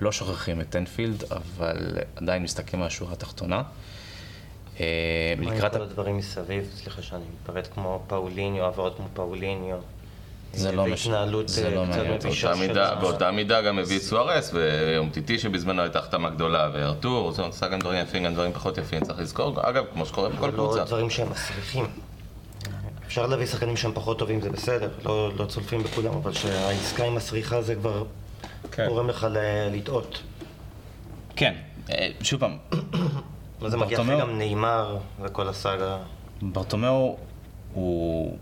[0.00, 3.62] לא שוכחים את אנפילד, אבל עדיין מסתכלים על השורה התחתונה.
[4.80, 9.78] אה, מה עם כל הדברים מסביב, סליחה שאני מתפרט כמו פאוליניו, העברות כמו פאוליניו.
[10.52, 12.26] זה לא והתנהלות זה אה, לא קצת מעניין אותי.
[12.26, 16.30] מבישה באותה מידה, ה- באותה מידה גם הביא את סוארס, ויום טיטי שבזמנו הייתה החתמה
[16.30, 20.06] גדולה, וארתור, אומרת, עשה גם דברים יפים, גם דברים פחות יפים, צריך לזכור, אגב, כמו
[20.06, 20.84] שקורה בכל לא קבוצה.
[20.84, 21.86] דברים שהם מסריחים.
[23.06, 27.16] אפשר להביא שחקנים שהם פחות טובים, זה בסדר, לא, לא צולפים בכולם, אבל שהעסקה עם
[27.16, 28.04] הסריחה זה כבר
[28.72, 28.86] כן.
[28.88, 29.26] גורם לך
[29.72, 30.22] לטעות.
[31.36, 31.54] כן,
[31.90, 32.56] אה, שוב פעם,
[33.62, 35.96] וזה מגיע אחרי גם נאמר וכל הסאגה.
[36.42, 37.16] ברטומיאו
[37.74, 38.36] הוא,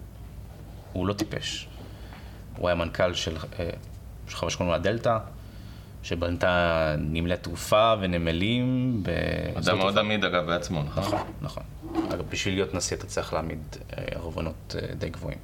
[0.92, 1.69] הוא לא טיפש.
[2.57, 3.71] הוא היה מנכ"ל של, אה,
[4.29, 5.19] של חברה שקוראים לה דלתא,
[6.03, 9.03] שבנתה נמלי תעופה ונמלים.
[9.03, 9.99] בשדות אדם מאוד.
[9.99, 11.03] עמיד אגב בעצמו, נכון?
[11.05, 11.62] נכון, נכון.
[12.12, 15.38] אגב, בשביל להיות נשיא אתה צריך להעמיד אה, ערבונות אה, די גבוהים.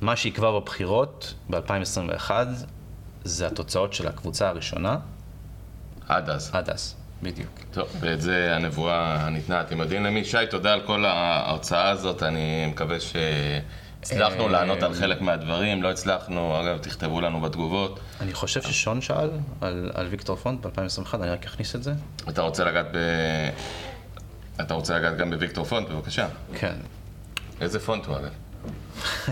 [0.00, 2.30] מה שיקבע בבחירות ב-2021
[3.24, 4.96] זה התוצאות של הקבוצה הראשונה
[6.08, 6.50] עד אז.
[6.52, 7.50] עד אז, בדיוק.
[7.72, 10.24] טוב, ואת זה הנבואה ניתנה, אתם יודעים למי?
[10.24, 15.90] שי, תודה על כל ההוצאה הזאת, אני מקווה שהצלחנו אה, לענות על חלק מהדברים, לא
[15.90, 18.00] הצלחנו, אגב, תכתבו לנו בתגובות.
[18.20, 19.30] אני חושב ששון שאל
[19.60, 21.92] על, על ויקטור פונט ב-2021, אני רק אכניס את זה.
[22.28, 22.98] אתה רוצה לגעת ב...
[24.60, 26.28] אתה רוצה לגעת גם בוויקטור פונט, בבקשה.
[26.54, 26.74] כן,
[27.60, 28.32] איזה פונט הוא אגב?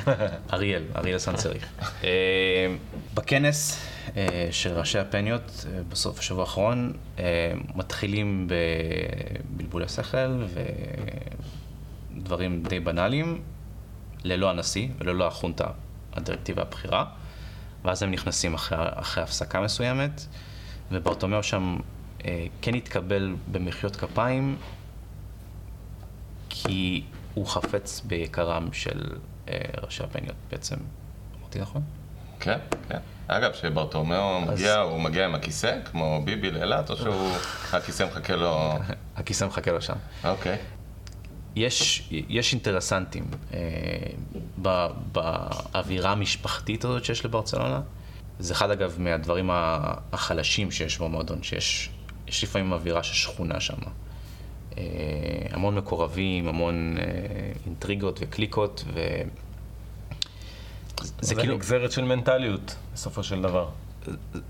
[0.52, 1.66] אריאל, אריאל סנסריך.
[2.04, 2.74] אה,
[3.14, 3.80] בכנס
[4.16, 6.92] אה, של ראשי הפניות בסוף השבוע האחרון,
[7.74, 8.48] מתחילים
[9.56, 10.44] בבלבולי שכל
[12.16, 13.42] ודברים די בנאליים,
[14.26, 15.66] ללא הנשיא וללא החונטה,
[16.12, 17.04] הדירקטיבה הבכירה,
[17.84, 20.26] ואז הם נכנסים אחרי, אחרי הפסקה מסוימת,
[20.90, 21.76] וברטומיאו שם
[22.24, 24.56] אה, כן התקבל במחיאות כפיים,
[26.48, 29.16] כי הוא חפץ ביקרם של
[29.48, 30.76] אה, ראשי הפניות בעצם.
[31.40, 31.82] אמרתי נכון?
[32.40, 32.58] כן,
[32.88, 32.98] כן.
[33.28, 37.30] אגב, כשברטומיאו מגיע, הוא מגיע עם הכיסא, כמו ביבי לאילת, או שהוא...
[37.72, 38.72] הכיסא מחכה לו...
[39.16, 39.96] הכיסא מחכה לו שם.
[40.24, 40.52] אוקיי.
[40.52, 40.60] יש,
[41.56, 43.58] יש אינטרסנטים אה,
[44.62, 47.80] ב- באווירה המשפחתית הזאת שיש לברצלונה.
[48.38, 51.90] זה אחד אגב מהדברים החלשים שיש במועדון, שיש
[52.28, 53.74] יש לפעמים אווירה של שכונה שם.
[54.78, 54.82] אה,
[55.50, 57.04] המון מקורבים, המון אה,
[57.66, 59.00] אינטריגות וקליקות, ו...
[61.02, 63.68] זה זה כאילו, נגזרת של מנטליות, בסופו של דבר.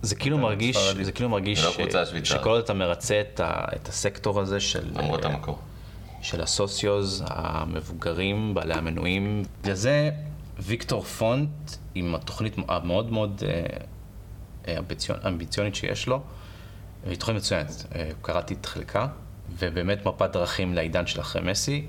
[0.02, 0.76] זה כאילו מרגיש.
[1.02, 2.28] זה כאילו מרגיש זה לא ש-.
[2.28, 4.90] שכל עוד אתה מרצה את, ה, את הסקטור הזה של...
[4.94, 5.58] למרות אה, המקור.
[6.26, 9.42] של הסוציוז המבוגרים, בעלי המנויים.
[9.64, 10.10] לזה
[10.58, 11.48] ויקטור פונט,
[11.94, 13.64] עם התוכנית המאוד מאוד אה,
[14.68, 16.22] אה, אמביציונ, אמביציונית שיש לו,
[17.06, 17.86] היא תוכנית מצוינת.
[17.94, 19.06] אה, קראתי את חלקה,
[19.58, 21.86] ובאמת מפת דרכים לעידן של אחרי מסי.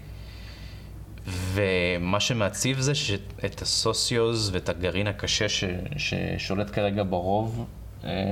[1.25, 5.63] ומה שמעציב זה שאת הסוציוז ואת הגרעין הקשה ש,
[5.97, 7.67] ששולט כרגע ברוב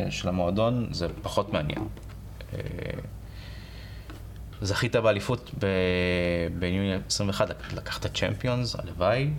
[0.09, 1.87] של המועדון, זה פחות מעניין.
[4.61, 5.65] אה, זכית באליפות ב-
[6.59, 9.29] ביוני 21, לק- לקחת צ'מפיונס, הלוואי.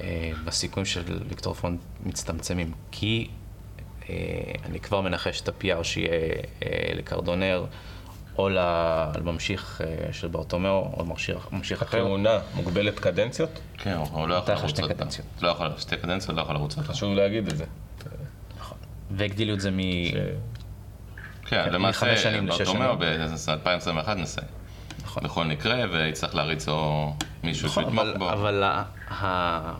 [0.00, 3.28] אה, בסיכויים של ויקטור פונט מצטמצמים, כי
[4.10, 4.14] אה,
[4.64, 6.10] אני כבר מנחש את ה-PR שיהיה
[6.62, 7.64] אה, לקרדונר,
[8.38, 11.98] או לממשיך אה, של ברטומיאו, או לממשיך ממשיך אחר.
[11.98, 13.50] כהונה מוגבלת קדנציות?
[13.78, 14.82] כן, הוא לא יכול לרוץ שתי.
[14.88, 15.26] קדנציות.
[15.42, 16.74] לא יכול, שתי קדנציות לא יכול לרוץ.
[16.78, 17.64] חשוב להגיד את זה.
[19.10, 19.78] והגדילו את זה מ...
[21.52, 22.06] כן, כן, למעשה,
[22.46, 23.58] ברטומיאו שנים.
[23.64, 24.46] ב-2021 נסיים.
[25.02, 25.22] נכון.
[25.22, 27.12] בכל מקרה, ויצטרך להריץ או
[27.42, 28.32] מישהו נכון, שיתמוך אבל, בו.
[28.32, 28.64] אבל
[29.10, 29.74] ה,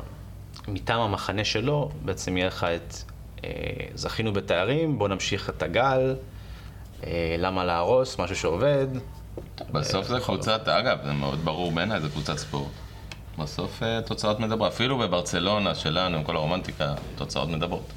[0.68, 2.96] מטעם המחנה שלו, בעצם יהיה לך את
[3.44, 3.50] אה,
[3.94, 6.16] זכינו בתארים, בוא נמשיך את הגל,
[7.04, 8.86] אה, למה להרוס, משהו שעובד.
[9.70, 12.70] בסוף זה בכל קבוצת, אגב, זה מאוד ברור בעיניי, זה קבוצת ספורט.
[13.38, 14.72] בסוף אה, תוצאות מדברות.
[14.72, 17.92] אפילו בברצלונה שלנו, עם כל הרומנטיקה, תוצאות מדברות.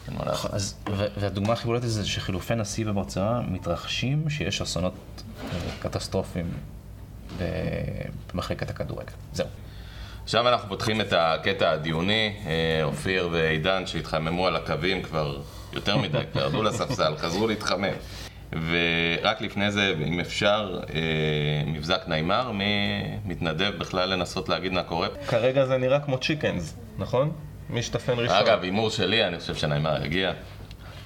[0.51, 0.75] אז,
[1.17, 4.93] והדוגמה הכי בולטת זה שחילופי נשיא בברצלונה מתרחשים שיש אסונות
[5.53, 6.51] אה, קטסטרופיים
[7.39, 7.43] ב-
[8.33, 9.13] במחלקת הכדורגל.
[9.33, 9.47] זהו.
[10.23, 12.33] עכשיו אנחנו פותחים את הקטע הדיוני.
[12.45, 15.41] אה, אופיר ועידן שהתחממו על הקווים כבר
[15.73, 17.93] יותר מדי, כבר ירדו לספסל, חזרו להתחמם.
[18.51, 20.99] ורק לפני זה, אם אפשר, אה,
[21.65, 25.07] מבזק נעימר, מי מתנדב בכלל לנסות להגיד מה קורה?
[25.27, 27.31] כרגע זה נראה כמו צ'יקנס, נכון?
[27.69, 28.35] מי שטפן ראשון.
[28.35, 30.31] אגב, הימור שלי, אני חושב שנעימר יגיע.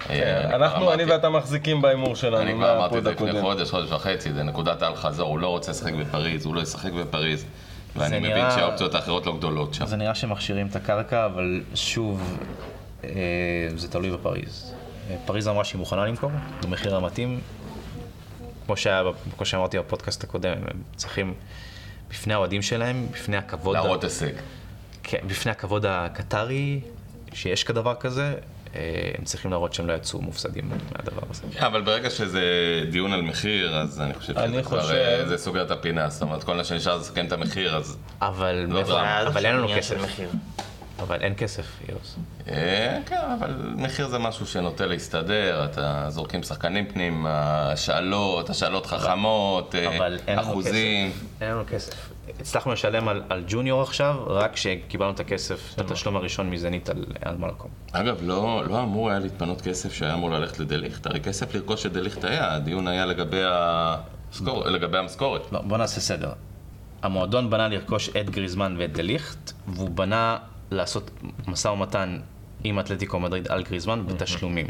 [0.07, 3.41] כן, אה, אנחנו, כבר אני ואתה מחזיקים בהימור שלנו, אני כבר אמרתי את זה לפני.
[3.41, 6.91] חודש, חודש וחצי, זה נקודת האל חזור, הוא לא רוצה לשחק בפריז, הוא לא ישחק
[6.91, 7.45] בפריז.
[7.95, 9.85] ואני מבין שהאופציות האחרות לא גדולות שם.
[9.85, 12.39] זה נראה שמכשירים את הקרקע, אבל שוב,
[13.03, 13.09] אה,
[13.75, 14.73] זה תלוי בפריז.
[15.25, 16.31] פריז אמרה שהיא מוכנה למכור,
[16.63, 17.39] במחיר המתאים.
[18.65, 19.03] כמו, שהיה,
[19.37, 21.33] כמו שאמרתי בפודקאסט הקודם, הם צריכים,
[22.09, 24.31] בפני האוהדים שלהם, בפני הכבוד, להראות הישג.
[25.03, 26.79] כן, בפני הכבוד הקטרי,
[27.33, 28.33] שיש כדבר כזה,
[28.75, 28.81] אה,
[29.17, 31.43] הם צריכים להראות שהם לא יצאו מופסדים מהדבר הזה.
[31.59, 32.43] אבל ברגע שזה
[32.91, 36.09] דיון על מחיר, אז אני חושב אני שזה כבר, חושב- אה, זה סוגר את הפינה,
[36.09, 37.97] זאת אומרת, כל מה שנשאר זה לסכם את המחיר, אז...
[38.21, 38.81] אבל, לא.
[39.27, 39.97] אבל אין לנו כסף.
[41.01, 42.15] אבל אין כסף, יוס.
[42.47, 49.75] אה, כן, אבל מחיר זה משהו שנוטה להסתדר, אתה זורקים שחקנים פנים, השאלות, השאלות חכמות,
[49.75, 51.11] אה, אחוזים.
[51.41, 52.09] אין לנו כסף.
[52.39, 57.05] הצלחנו לשלם על, על ג'וניור עכשיו, רק כשקיבלנו את הכסף, את התשלום הראשון מזנית על,
[57.21, 57.71] על מלקום.
[57.91, 61.93] אגב, לא, לא אמור היה להתפנות כסף שהיה אמור ללכת לדליכט, הרי כסף לרכוש את
[61.93, 65.51] דליכט היה, הדיון היה לגבי, המשכור, לגבי המשכורת.
[65.51, 66.31] לא, בוא נעשה סדר.
[67.01, 70.37] המועדון בנה לרכוש את גריזמן ואת דליכט, והוא בנה
[70.71, 71.11] לעשות
[71.47, 72.19] משא ומתן
[72.63, 74.67] עם אתלטיקו מדריד על גריזמן בתשלומים.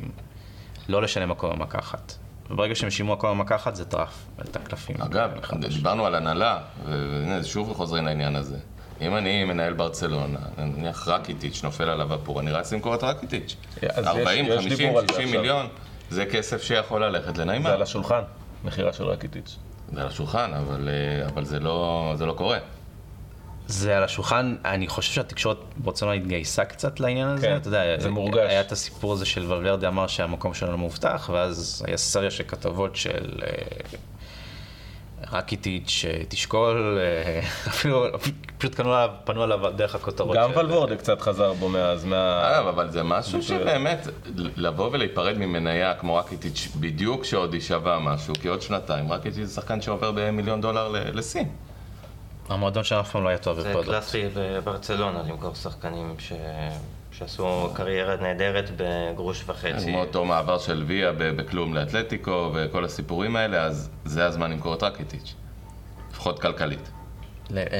[0.90, 2.14] לא לשלם מקום במכה אחת.
[2.50, 4.96] וברגע שהם שילמו מקום במכה אחת זה טרף את הקלפים.
[5.02, 5.30] אגב.
[5.70, 8.58] דיברנו על הנהלה, והנה שוב חוזרים לעניין הזה.
[9.02, 13.56] אם אני מנהל ברצלונה, נניח רקיטיץ' נופל עליו הפור, אני רץ למכור את רקיטיץ'.
[13.90, 15.40] אז יש- 40, יש 50, דיבור על זה 60 עכשיו.
[15.42, 15.68] מיליון,
[16.10, 17.70] זה כסף שיכול ללכת זה לנעימה.
[17.70, 18.22] על השולחן,
[18.64, 19.56] מכירה של רקיטיץ'.
[19.94, 22.58] זה על השולחן, אבל, אה, אבל זה, לא, זה לא קורה.
[23.72, 28.10] זה על השולחן, אני חושב שהתקשורת ברצלונה התגייסה קצת לעניין הזה, כן, אתה יודע, זה
[28.10, 28.38] מורגש.
[28.50, 32.96] היה את הסיפור הזה של ולוורדי אמר שהמקום שלנו מאובטח, ואז היה סריה של כתבות
[32.96, 33.48] של אה,
[35.32, 38.06] רקיטיץ' אה, תשקול, אה, אפילו
[38.58, 40.36] פשוט עליו, פנו עליו דרך הכותרות.
[40.38, 42.42] גם של- ולוורדה קצת חזר בו מאז, מה...
[42.52, 48.34] אגב, אבל זה משהו שבאמת, לבוא ולהיפרד ממניה כמו רקיטיץ' בדיוק שעוד היא שווה משהו,
[48.42, 51.50] כי עוד שנתיים רקיטיץ' זה שחקן שעובר במיליון דולר ל- לסין.
[52.50, 53.86] המועדון שלנו אף פעם לא היה טוב זה בפודות.
[53.86, 56.34] קלאסי בברצלונה, למכור שחקנים ש...
[57.12, 59.86] שעשו קריירה נהדרת בגרוש וחצי.
[59.86, 64.84] כמו אותו מעבר של ויה בכלום לאתלטיקו וכל הסיפורים האלה, אז זה הזמן למכור את
[64.84, 65.34] רקיטיץ'.
[66.12, 66.92] לפחות כלכלית.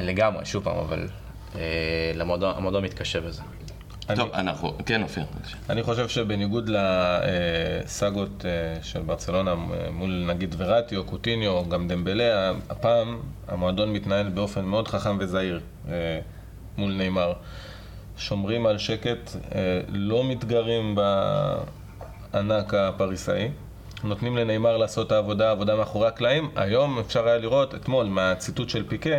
[0.04, 1.08] לגמרי, שוב פעם, אבל
[1.56, 1.62] אה,
[2.16, 3.42] למועדון- המועדון מתקשה בזה.
[4.16, 5.24] טוב, אנחנו, כן אופיר.
[5.70, 11.88] אני חושב שבניגוד לסאגות אה, של ברצלונה אה, מול נגיד וראטי או קוטיניו או גם
[11.88, 16.20] דמבלה, הפעם המועדון מתנהל באופן מאוד חכם וזהיר אה,
[16.78, 17.34] מול נאמר.
[18.18, 19.32] שומרים על שקט,
[19.90, 20.96] לא מתגרים
[22.34, 23.50] בענק הפריסאי.
[24.04, 26.50] נותנים לנאמר לעשות את העבודה, עבודה מאחורי הקלעים.
[26.56, 29.10] היום אפשר היה לראות, אתמול, מהציטוט של פיקה,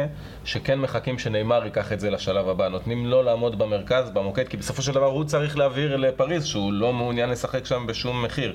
[0.45, 2.69] שכן מחכים שנאמר ייקח את זה לשלב הבא.
[2.69, 6.93] נותנים לו לעמוד במרכז, במוקד, כי בסופו של דבר הוא צריך להבהיר לפריז שהוא לא
[6.93, 8.55] מעוניין לשחק שם בשום מחיר.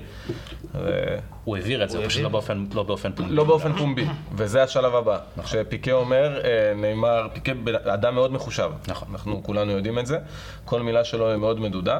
[0.76, 2.30] ו- הוא העביר את זה, הוא פשוט לא?
[2.30, 3.34] באופן- לא באופן פומבי.
[3.36, 5.18] לא באופן פומבי, וזה השלב הבא.
[5.44, 7.52] כשפיקה אומר, אה, נאמר, פיקה
[7.86, 8.72] אדם מאוד מחושב.
[8.88, 9.08] נכון.
[9.12, 10.18] אנחנו כולנו יודעים את זה.
[10.66, 12.00] כל מילה שלו היא מאוד מדודה.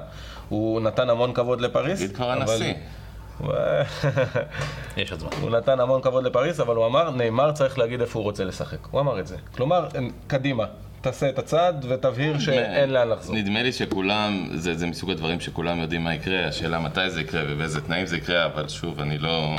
[0.50, 2.00] הוא נתן המון כבוד לפריז.
[2.04, 2.74] תגיד כבר אבל- הנשיא.
[4.98, 5.30] יש עוד זמן.
[5.42, 8.78] הוא נתן המון כבוד לפריז, אבל הוא אמר, נאמר צריך להגיד איפה הוא רוצה לשחק.
[8.92, 9.36] הוא אמר את זה.
[9.56, 9.88] כלומר,
[10.28, 10.66] קדימה,
[11.02, 13.36] תעשה את הצעד ותבהיר שאין לאן לחזור.
[13.36, 17.42] נדמה לי שכולם, זה, זה מסוג הדברים שכולם יודעים מה יקרה, השאלה מתי זה יקרה
[17.50, 19.56] ובאיזה תנאים זה יקרה, אבל שוב, אני לא,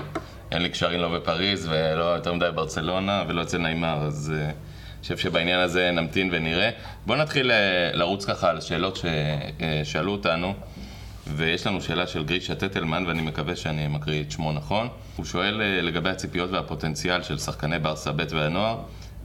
[0.52, 4.52] אין לי קשרים לא בפריז ולא יותר מדי בברצלונה ולא אצל נעימר, אז אה, אני
[5.02, 6.70] חושב שבעניין הזה נמתין ונראה.
[7.06, 8.98] בואו נתחיל אה, לרוץ ככה על השאלות
[9.84, 10.54] ששאלו אותנו,
[11.34, 14.88] ויש לנו שאלה של גרישה טטלמן, ואני מקווה שאני מקריא את שמו נכון.
[15.16, 18.78] הוא שואל אה, לגבי הציפיות והפוטנציאל של שחקני ברסה ב' והנוער,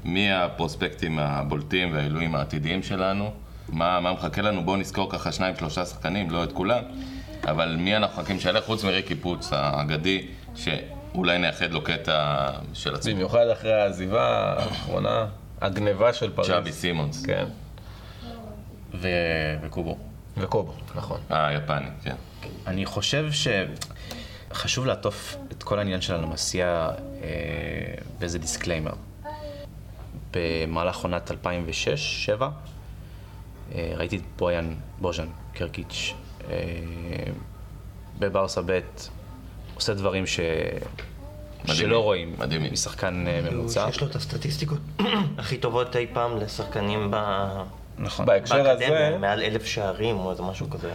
[0.04, 3.32] מי הפרוספקטים הבולטים והעילויים העתידיים שלנו,
[3.70, 6.84] מה, מה מחכה לנו, בואו נזכור ככה שניים שלושה שחקנים, לא את כולם,
[7.44, 13.14] אבל מי אנחנו מחכים שיעלה חוץ מריקי פוץ האגדי, שאולי נייחד לו קטע של עצמו.
[13.14, 15.26] במיוחד אחרי העזיבה האחרונה,
[15.62, 16.48] הגניבה של פריז.
[16.48, 17.46] צ'אבי סימונס, כן.
[18.94, 20.11] ו- וקובו.
[20.38, 21.20] וקובו, נכון.
[21.30, 22.16] היפני, כן.
[22.68, 23.26] אני חושב
[24.52, 26.90] שחשוב לעטוף את כל העניין של הלמסיה
[27.24, 27.30] אה,
[28.20, 28.94] באיזה disclaimer.
[30.34, 31.34] במהלך עונת 2006-2007
[33.76, 36.14] אה, ראיתי את בויאן, בוז'ן קרקיץ'
[36.50, 36.56] אה,
[38.20, 38.80] בברסה ב'
[39.76, 40.40] עושה דברים ש...
[41.64, 42.74] מדהימים, שלא רואים מדהימים.
[42.74, 43.88] משחקן אה, ממוצע.
[43.90, 44.80] יש לו את הסטטיסטיקות
[45.38, 47.16] הכי טובות אי פעם לשחקנים ב...
[48.02, 48.26] נכון.
[48.26, 50.92] בהקשר באקדמיה, הזה, מעל אלף שערים או איזה משהו כזה.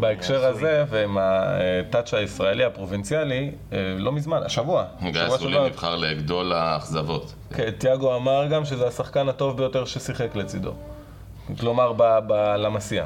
[0.00, 0.44] בהקשר.
[0.46, 4.84] הזה, ועם הטאצ' הישראלי הפרובינציאלי, אה, לא מזמן, השבוע.
[5.12, 7.34] גיא אסולין שעבר, נבחר לגדול האכזבות.
[7.54, 10.72] כן, תיאגו אמר גם שזה השחקן הטוב ביותר ששיחק לצידו.
[11.60, 13.04] כלומר, ב- בלמסייה.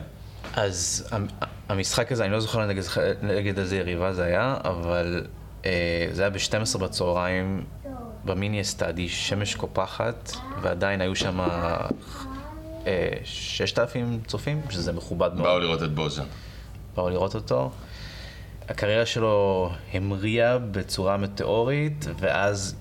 [0.57, 1.27] אז המ-
[1.69, 2.83] המשחק הזה, אני לא זוכר נגד,
[3.23, 5.27] נגד איזה יריבה זה היה, אבל
[5.67, 5.71] אה,
[6.13, 7.65] זה היה ב-12 בצהריים
[8.25, 11.41] במיני אסטדי, שמש קופחת, ועדיין היו שם
[13.25, 15.47] 6,000 צופים, שזה מכובד מאוד.
[15.47, 16.25] באו לראות את בוז'ן.
[16.95, 17.71] באו לראות אותו.
[18.69, 22.77] הקריירה שלו המריאה בצורה מטאורית, ואז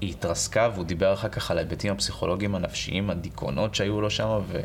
[0.00, 4.62] היא התרסקה, והוא דיבר אחר כך על ההיבטים הפסיכולוגיים הנפשיים, הדיכאונות שהיו לו שם, זה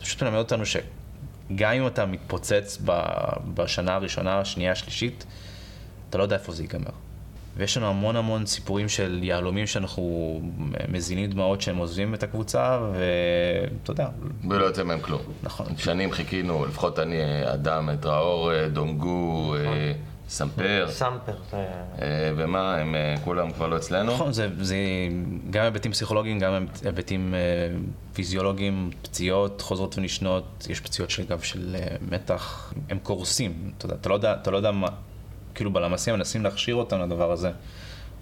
[0.00, 2.78] פשוט מלמד אותנו שגם אם אתה מתפוצץ
[3.54, 5.26] בשנה הראשונה, השנייה, השלישית,
[6.10, 6.90] אתה לא יודע איפה זה ייגמר.
[7.58, 10.40] ויש לנו המון המון סיפורים של יהלומים שאנחנו
[10.88, 14.08] מזינים דמעות שהם עוזבים את הקבוצה, ואתה יודע,
[14.48, 15.20] ולא יוצא מהם כלום.
[15.42, 15.66] נכון.
[15.76, 17.16] שנים חיכינו, לפחות אני,
[17.54, 19.92] אדם, את ראור, דונגו, אה,
[20.28, 21.32] סמפר, סמפר.
[21.52, 24.14] אה, ומה, הם אה, כולם כבר לא אצלנו?
[24.14, 24.76] נכון, זה, זה
[25.50, 27.34] גם היבטים פסיכולוגיים, גם היבטים
[28.12, 31.76] פיזיולוגיים, פציעות חוזרות ונשנות, יש פציעות של גב של
[32.10, 34.88] מתח, הם קורסים, אתה יודע, אתה לא יודע, אתה לא יודע מה,
[35.58, 37.50] כאילו בלמ"סים מנסים להכשיר אותם לדבר הזה,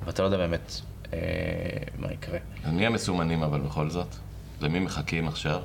[0.04, 0.80] ואתה לא יודע באמת
[1.12, 1.18] אה,
[1.98, 2.38] מה יקרה.
[2.72, 4.16] מי המסומנים אבל בכל זאת?
[4.60, 5.60] למי מחכים עכשיו?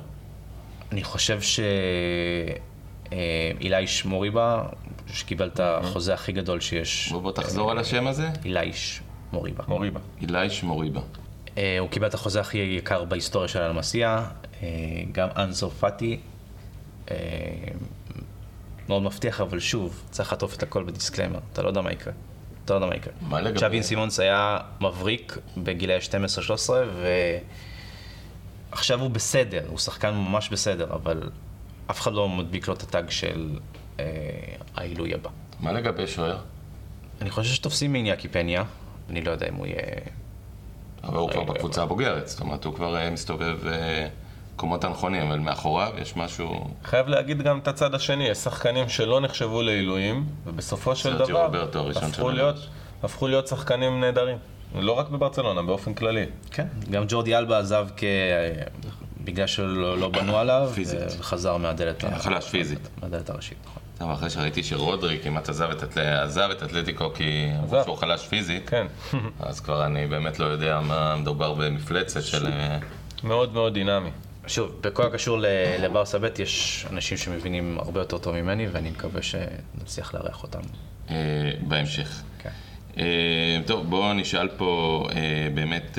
[0.92, 1.38] אני חושב
[3.10, 4.62] שאילייש מוריבה,
[5.06, 8.28] שקיבל את החוזה הכי גדול שיש, בוא בוא תחזור על השם הזה.
[8.44, 9.00] אילייש
[9.32, 9.64] מוריבה.
[9.68, 10.00] מוריבה.
[10.20, 11.00] אילייש מוריבה.
[11.58, 14.24] אה, הוא קיבל את החוזה הכי יקר בהיסטוריה של למסיה,
[14.62, 14.68] אה,
[15.12, 16.20] גם אנסו פאטי.
[18.82, 21.92] אה, מאוד מבטיח, אבל שוב, צריך לעטוף את הכל ב disclaimer, אתה לא יודע מה
[21.92, 22.12] יקרה.
[22.64, 23.12] אתה לא יודע מה יקרה.
[23.20, 26.70] מה לגבי- צ'אבי סימונס היה מבריק בגילאי 12-13,
[28.72, 31.30] ועכשיו הוא בסדר, הוא שחקן ממש בסדר, אבל
[31.90, 33.58] אף אחד לא מדביק לו את ה tag של
[34.00, 34.04] אה,
[34.76, 35.30] העילוי הבא.
[35.60, 36.38] מה לגבי שוער?
[37.22, 38.64] אני חושב שתופסים מאיניאקי פניה,
[39.10, 39.76] אני לא יודע אם הוא יהיה...
[41.04, 43.58] אבל הוא כבר רגע, בקבוצה הבוגרת, זאת אומרת, הוא כבר אה, מסתובב
[44.62, 46.66] אה, במקומות הנכונים, אבל מאחוריו יש משהו...
[46.84, 51.48] חייב להגיד גם את הצד השני, יש שחקנים שלא נחשבו לעילויים, ובסופו של דבר
[51.96, 52.30] הפכו.
[52.30, 52.56] להיות,
[53.02, 54.38] הפכו להיות שחקנים נהדרים.
[54.74, 56.26] לא רק בברצלונה, באופן כללי.
[56.50, 58.04] כן, גם ג'ורדי אלבה עזב כ...
[59.24, 61.00] בגלל שלא לא בנו עליו, פיזית.
[61.18, 62.88] וחזר מהדלת, ה- חלש פיזית.
[63.02, 63.58] מהדלת הראשית.
[63.64, 63.82] נכון.
[63.98, 65.98] טוב, אחרי שראיתי שרודרי כמעט עזב את.
[65.98, 67.84] עזב את אתלטיקו כי אמרו.
[67.84, 68.86] שהוא חלש פיזית, כן.
[69.40, 72.46] אז כבר אני באמת לא יודע מה מדובר במפלצת של...
[72.46, 72.78] אה,
[73.24, 74.10] מאוד מאוד דינמי.
[74.52, 75.38] שוב, בכל הקשור
[75.78, 80.60] לברסה ב' יש אנשים שמבינים הרבה יותר טוב ממני, ואני מקווה שנצליח לארח אותם.
[81.10, 81.16] אה,
[81.60, 82.22] בהמשך.
[82.38, 82.50] כן.
[82.98, 85.98] אה, טוב, בואו נשאל פה אה, באמת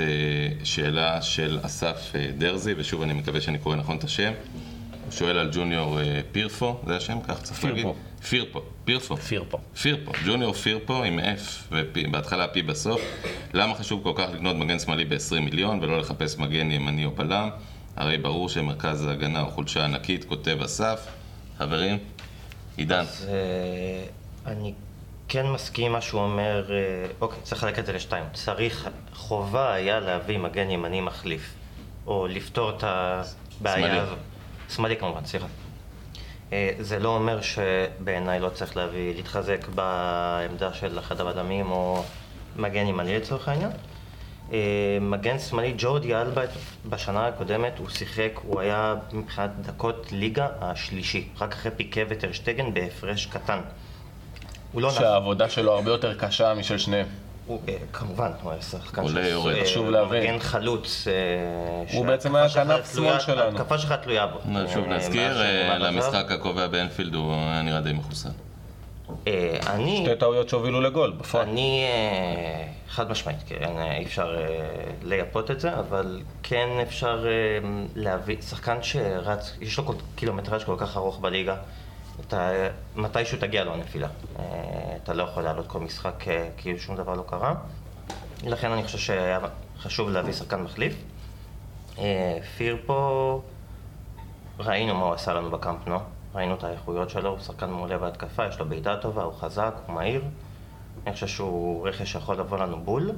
[0.64, 4.34] שאלה של אסף דרזי, ושוב אני מקווה שאני קורא נכון את השם.
[5.06, 6.00] הוא שואל על ג'וניור
[6.32, 7.18] פירפו, זה השם?
[7.28, 7.76] כך צריך פירפו.
[7.76, 8.02] להגיד?
[8.30, 8.62] פירפו.
[8.86, 9.18] פירפו.
[9.18, 9.58] כפיר פה.
[9.82, 13.02] פירפו, ג'וניור פירפו עם F ובהתחלה P בסוף.
[13.54, 17.50] למה חשוב כל כך לקנות מגן שמאלי ב-20 מיליון ולא לחפש מגן ימני או בלם?
[17.96, 21.08] הרי ברור שמרכז ההגנה הוא חולשה ענקית, כותב אסף.
[21.58, 21.98] חברים,
[22.78, 24.74] עידן, אז אה, אני
[25.28, 26.78] כן מסכים עם מה שהוא אומר, אה,
[27.22, 28.26] אוקיי, צריך לחלק את זה לשתיים.
[28.34, 31.54] צריך, חובה היה להביא מגן ימני מחליף,
[32.08, 34.02] או לפתור את הבעיה.
[34.02, 34.18] הזאת.
[34.70, 35.48] שמאלי כמובן, סליחה.
[36.54, 42.04] אה, זה לא אומר שבעיניי לא צריך להביא, להתחזק בעמדה של אחד הבלמים או
[42.56, 43.72] מגן ימני לצורך העניין.
[44.54, 44.60] אה,
[45.02, 46.42] מגן שמאלי, ג'ורדי אלבה
[46.90, 53.26] בשנה הקודמת הוא שיחק, הוא היה מבחינת דקות ליגה השלישי, רק אחרי פיקה וטרשטגן בהפרש
[53.26, 53.60] קטן.
[54.72, 54.94] הוא לא נח...
[55.00, 57.06] שהעבודה שלו הרבה יותר קשה משל שניהם.
[57.46, 59.56] הוא, אה, כמובן, הוא היה שחקן עולה, של- יורד.
[59.56, 60.24] אה, חשוב להבין.
[60.24, 61.08] מגן חלוץ.
[61.94, 63.42] הוא בעצם היה כנף שמאל שלנו.
[63.58, 64.40] ההתקפה שלך תלויה בו.
[64.74, 65.42] שוב נזכיר.
[65.80, 68.30] למשחק הקובע באנפילד הוא היה נראה די מחוסן.
[69.28, 70.04] אה, אני...
[70.06, 71.50] שתי טעויות שהובילו לגול, בפועל.
[71.50, 74.38] אני אה, חד משמעית, כן, אה, אי אפשר
[75.04, 77.26] לייפות את זה, אבל כן אפשר
[77.96, 79.84] להביא, שחקן שרץ, יש לו
[80.16, 81.56] קילומטראז' כל כך ארוך בליגה,
[82.28, 82.52] אתה,
[82.96, 84.08] מתישהו תגיע לו הנפילה.
[85.04, 86.24] אתה לא יכול לעלות כל משחק
[86.58, 87.56] כאילו שום דבר לא קרה.
[88.44, 89.40] לכן אני חושב שהיה
[89.80, 90.96] חשוב להביא שחקן מחליף.
[92.58, 93.42] פיר פה,
[94.60, 96.00] ראינו מה הוא עשה לנו בקאמפ נו,
[96.36, 99.96] ראינו את האיכויות שלו, הוא שחקן מעולה בהתקפה, יש לו בעיטה טובה, הוא חזק, הוא
[99.96, 100.22] מהיר.
[101.06, 103.12] אני חושב שהוא רכש שיכול לבוא לנו בול.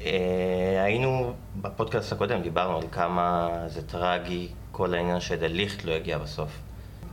[0.00, 6.50] אה, היינו, בפודקאסט הקודם דיברנו על כמה זה טרגי כל העניין שדליכט לא הגיע בסוף.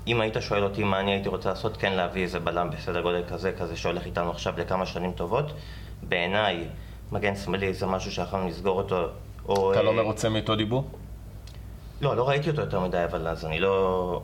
[0.07, 3.23] אם היית שואל אותי מה אני הייתי רוצה לעשות, כן להביא איזה בלם בסדר גודל
[3.29, 5.53] כזה, כזה שהולך איתנו עכשיו לכמה שנים טובות.
[6.03, 6.67] בעיניי,
[7.11, 9.07] מגן שמאלי זה משהו שיכולנו לסגור אותו.
[9.49, 10.89] או, אתה לא אה, מרוצה מאיתו דיבור?
[12.01, 14.21] לא, לא ראיתי אותו יותר מדי, אבל אז אני לא...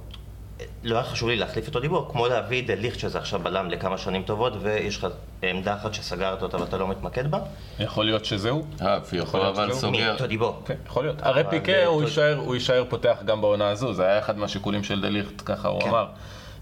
[0.84, 3.98] לא היה חשוב לי להחליף אותו דיבור, כמו להביא את ליכט שזה עכשיו בלם לכמה
[3.98, 5.08] שנים טובות, ויש לך
[5.42, 7.40] עמדה אחת שסגרת אותה ואתה לא מתמקד בה.
[7.80, 8.66] יכול להיות שזהו?
[8.82, 9.74] אה, להיות אבל.
[9.74, 10.10] סוגר.
[10.10, 10.62] מאותו דיבור.
[10.66, 11.16] כן, יכול להיות.
[11.22, 12.04] הרי פיקה הוא.
[12.04, 15.82] יישאר- הוא יישאר פותח גם בעונה הזו, זה היה אחד מהשיקולים של דליכט, ככה הוא
[15.82, 15.90] כן.
[15.90, 16.06] אמר.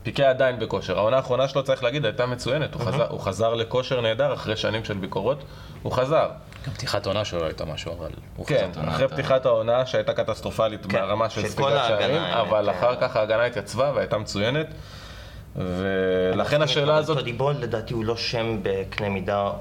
[0.03, 0.97] פיקה עדיין בכושר.
[0.97, 2.75] העונה האחרונה שלו, צריך להגיד, הייתה מצוינת.
[3.09, 5.43] הוא חזר לכושר נהדר אחרי שנים של ביקורות.
[5.83, 6.29] הוא חזר.
[6.67, 10.97] גם פתיחת עונה שלו הייתה משהו, אבל הוא כן, אחרי פתיחת העונה שהייתה קטסטרופלית כן,
[10.97, 12.69] ברמה של ספיגת שערים, אבל.
[12.69, 14.67] אחר כך ההגנה התייצבה והייתה מצוינת.
[15.55, 17.17] ולכן השאלה הזאת...
[17.17, 19.51] אותו דיבור לדעתי הוא לא שם בקנה מידה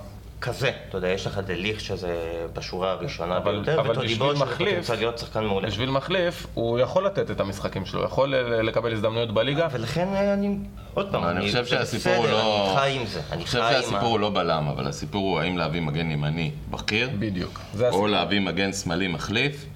[0.45, 2.14] כזה, אתה יודע, יש לך דליך שזה
[2.53, 5.68] בשורה הראשונה אבל- ביותר, אבל וטודיבו בשביל שזה מחליף- פוטנציאל להיות שחקן מעולה.
[5.68, 9.68] בשביל מחליף, הוא יכול לתת את המשחקים שלו, יכול לקבל הזדמנויות בליגה.
[9.72, 10.57] ולכן אני,
[10.95, 12.66] עוד פעם, אני חושב זה שהסיפור הוא בסדר, לא...
[12.70, 13.99] אני חי עם זה, אני אני חושב שהסיפור.
[14.09, 17.61] הוא לא בלם, אבל הסיפור הוא האם להביא מגן ימני בכיר, בדיוק.
[17.92, 18.07] או.
[18.07, 19.66] להביא מגן שמאלי מחליף.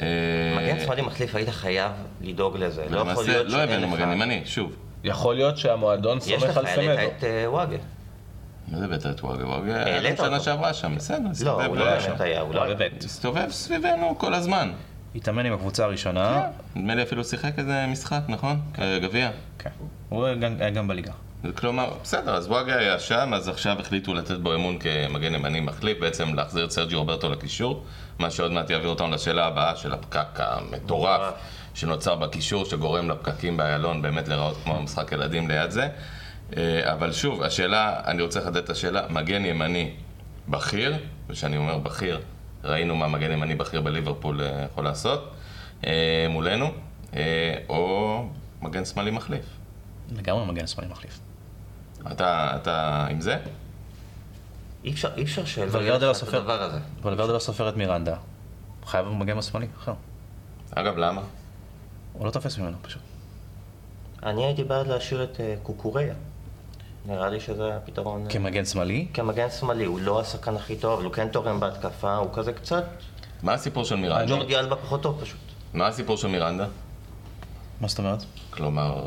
[0.00, 0.06] אה,
[0.56, 2.84] מגן שמאלי מחליף, היית חייב לדאוג לזה.
[2.90, 3.92] לא יכול להיות לא שאין הבאנו לך...
[3.92, 4.76] מגן ימני, שוב.
[5.04, 6.92] יכול להיות שהמועדון יש סומך לך, על סמדו.
[7.18, 7.76] את אה, וואגה.
[8.68, 9.46] מה זה את וואגה?
[9.46, 10.40] וואגה היה שנה.
[10.40, 11.84] שעברה שם, בסדר, לא, הוא לא.
[11.84, 12.74] באמת היה, הוא לא היה.
[12.74, 13.04] בבית.
[13.04, 14.72] הסתובב סביבנו כל הזמן.
[15.14, 16.42] התאמן עם הקבוצה הראשונה.
[16.76, 18.60] נדמה לי אפילו שיחק איזה משחק, נכון?
[18.78, 19.30] אה, גביע.
[19.58, 19.70] כן.
[20.08, 21.12] הוא היה גם- בליגה.
[21.56, 25.98] כלומר, בסדר, אז וואגה היה שם, אז עכשיו החליטו לתת בו אמון כמגן ימני מחליף,
[26.00, 27.84] בעצם להחזיר את סרג'י רוברטו לקישור,
[28.18, 31.34] מה שעוד מעט יעביר אותנו לשאלה הבאה של הפקק המטורף מטורף.
[31.74, 35.88] שנוצר בקישור, שגורם לפקקים באיילון באמת להיראות כמו משחק ילדים ליד זה.
[36.56, 39.94] אה, אבל שוב, השאלה, אני רוצה לחדד את השאלה, מגן ימני
[40.48, 40.96] בכיר,
[41.28, 42.20] וכשאני אומר בכיר,
[42.64, 45.32] ראינו מה מגן ימני בכיר בליברפול אה, יכול לעשות,
[45.86, 46.70] אה, מולנו,
[47.68, 48.24] או
[48.62, 49.44] מגן שמאלי מחליף.
[50.16, 51.20] לגמרי מגן שמאלי מחליף.
[52.12, 53.38] אתה, אתה עם זה?
[54.84, 56.38] אי אפשר, אי אפשר ולוורדה לא לך את סופר.
[56.38, 56.78] הדבר הזה.
[57.02, 58.16] ולוורדה לא סופר את מירנדה.
[58.86, 59.92] חייב מגן שמאלי אחר.
[60.70, 61.22] אגב, למה?
[62.12, 63.02] הוא לא תופס ממנו פשוט.
[64.22, 66.14] אני הייתי בעד להשאיר את קוקוריה.
[67.06, 68.22] נראה לי שזה הפתרון.
[68.24, 72.30] אה, כמגן שמאלי, כמגן שמאלי, הוא לא השחקן הכי טוב, הוא כן תורם בהתקפה, הוא
[72.34, 72.84] כזה קצת...
[73.42, 74.26] מה הסיפור של מירנדה?
[74.36, 75.38] ג'ורדי אלבה פחות טוב פשוט.
[75.74, 76.66] מה הסיפור של מירנדה?
[77.80, 78.22] מה זאת אומרת?
[78.50, 79.02] כלומר,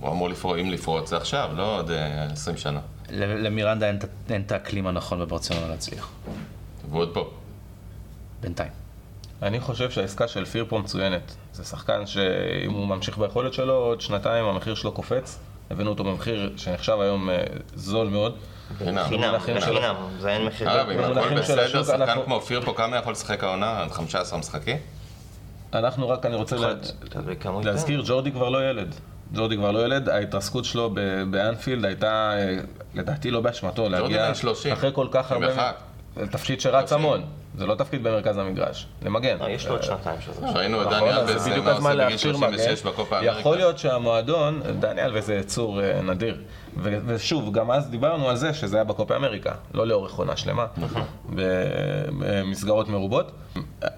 [0.00, 2.80] הוא אמור לפרוץ, אם לפרוץ זה עכשיו, לא עוד אה, 20 שנה.
[3.10, 6.10] ל- למירנדה אין את- אין את האקלים הנכון בברצלונה להצליח.
[6.90, 7.30] והוא עוד פה.
[8.40, 8.70] בינתיים.
[9.42, 11.34] אני חושב שהעסקה של פיר פה מצוינת.
[11.52, 15.38] זה שחקן שאם הוא ממשיך ביכולת שלו, עוד שנתיים המחיר שלו קופץ.
[15.70, 17.36] הבאנו אותו במחיר שנחשב היום אה,
[17.74, 18.36] זול מאוד.
[18.78, 19.38] חינם.
[19.40, 20.72] חינם, זה אין מחיר.
[20.72, 23.82] אגב, אם הכל בסדר, שחקן אנחנו- כמו אופיר פה, כמה יכול לשחק העונה?
[23.82, 24.76] עד 15 משחקים?
[25.74, 26.56] אנחנו רק, אני רוצה.
[27.64, 28.94] להזכיר, ג'ורדי כבר לא ילד.
[29.34, 30.94] ג'ורדי כבר לא ילד, ההתרסקות שלו
[31.30, 32.56] באנפילד הייתה, אה,
[32.94, 34.72] לדעתי לא באשמתו, להגיע בן 30.
[34.72, 35.46] אחרי כל כך הרבה...
[35.46, 35.74] 31.
[36.16, 36.92] זה תפקיד שרץ.
[36.92, 37.22] המון,
[37.58, 39.36] זה לא תפקיד במרכז המגרש, למגן.
[39.40, 40.46] לא, יש לו עוד שנתיים שזה.
[40.46, 42.92] ראינו את נכון, זה וזה בדיוק מה הזמן עושה בגיל להכשיר 36 מגן.
[42.92, 43.50] יכול אמריקה.
[43.50, 46.36] להיות שהמועדון, דניאל וזה יצור אה, נדיר.
[46.76, 50.66] ו- ושוב, גם אז דיברנו על זה שזה היה בקופה אמריקה, לא לאורך עונה שלמה,
[50.76, 51.02] נכון.
[52.18, 53.32] במסגרות מרובות.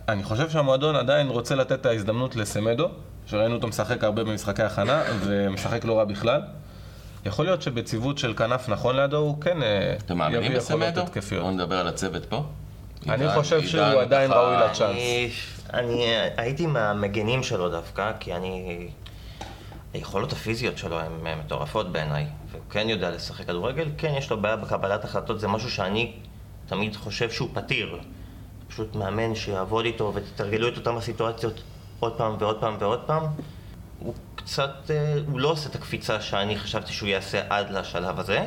[0.08, 2.88] אני חושב שהמועדון עדיין רוצה לתת את ההזדמנות לסמדו,
[3.26, 6.40] שראינו אותו משחק הרבה במשחקי הכנה, ומשחק לא רע בכלל.
[7.26, 11.00] יכול להיות שבציוות של כנף נכון לידו, הוא כן אה, אתם מאמינים יביא יכולות בסמדו?
[11.00, 11.42] התקפיות.
[11.42, 12.44] בואו נדבר על הצוות פה.
[13.08, 15.32] אני חושב שהוא עדיין ראוי לצ'אנס.
[15.72, 16.04] אני,
[16.36, 18.88] הייתי מהמגנים שלו דווקא, כי אני...
[19.94, 24.56] היכולות הפיזיות שלו הן מטורפות בעיניי, והוא כן יודע לשחק כדורגל, כן יש לו בעיה
[24.56, 26.12] בקבלת החלטות, זה משהו שאני
[26.66, 27.98] תמיד חושב שהוא פתיר.
[28.68, 31.62] פשוט מאמן שיעבוד איתו ותתרגלו את אותם הסיטואציות
[32.00, 33.22] עוד פעם ועוד פעם ועוד פעם.
[33.98, 38.46] הוא קצת, אה, הוא לא עושה את הקפיצה שאני חשבתי שהוא יעשה עד לשלב הזה,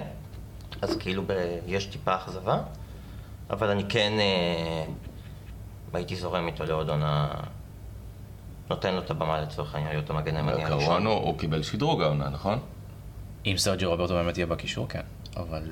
[0.82, 2.60] אז כאילו ב, יש טיפה אכזבה,
[3.50, 4.84] אבל אני כן אה,
[5.94, 7.28] הייתי זורם איתו לעוד עונה,
[8.70, 11.06] נותן לו את הבמה לצורך העניין להיות המגן הימני הראשון.
[11.06, 12.60] הוא הוא קיבל שדרוג העונה, נכון?
[13.46, 15.02] אם סרג'י רוברטו באמת יהיה בקישור, כן.
[15.38, 15.64] אבל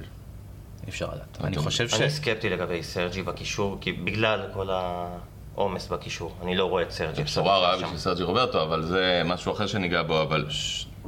[0.84, 1.38] אי אפשר לדעת.
[1.44, 1.94] אני חושב ש...
[1.94, 7.16] אני סקפטי לגבי סרג'י בקישור, כי בגלל כל העומס בקישור, אני לא רואה את סרג'י.
[7.16, 7.78] זו בשורה רעה.
[7.78, 10.46] בשביל סרג'י רוברטו, אבל זה משהו אחר שניגע בו, אבל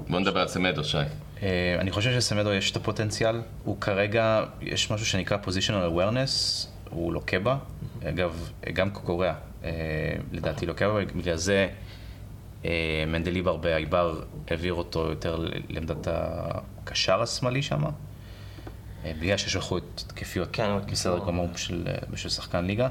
[0.07, 0.97] בואו נדבר על סמדו, שי.
[1.43, 7.13] אה, אני חושב שסמדו יש את הפוטנציאל, הוא כרגע, יש משהו שנקרא positional awareness, הוא
[7.13, 7.57] לוקה בה,
[8.09, 9.33] אגב, גם קוקוריאה,
[9.63, 9.69] אה,
[10.31, 11.67] לדעתי לוקה בה, בגלל זה
[12.65, 17.83] אה, מנדליבר באייבר העביר אותו יותר לעמדת הקשר השמאלי שם,
[19.19, 21.27] בגלל שיש לו התקפיות כן, בסדר התקפי.
[21.27, 22.87] גמור בשביל, בשביל שחקן ליגה.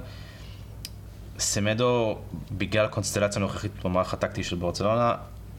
[1.38, 2.18] סמדו,
[2.52, 5.14] בגלל הקונסטלציה הנוכחית במערך הטקטי של ברצלונה,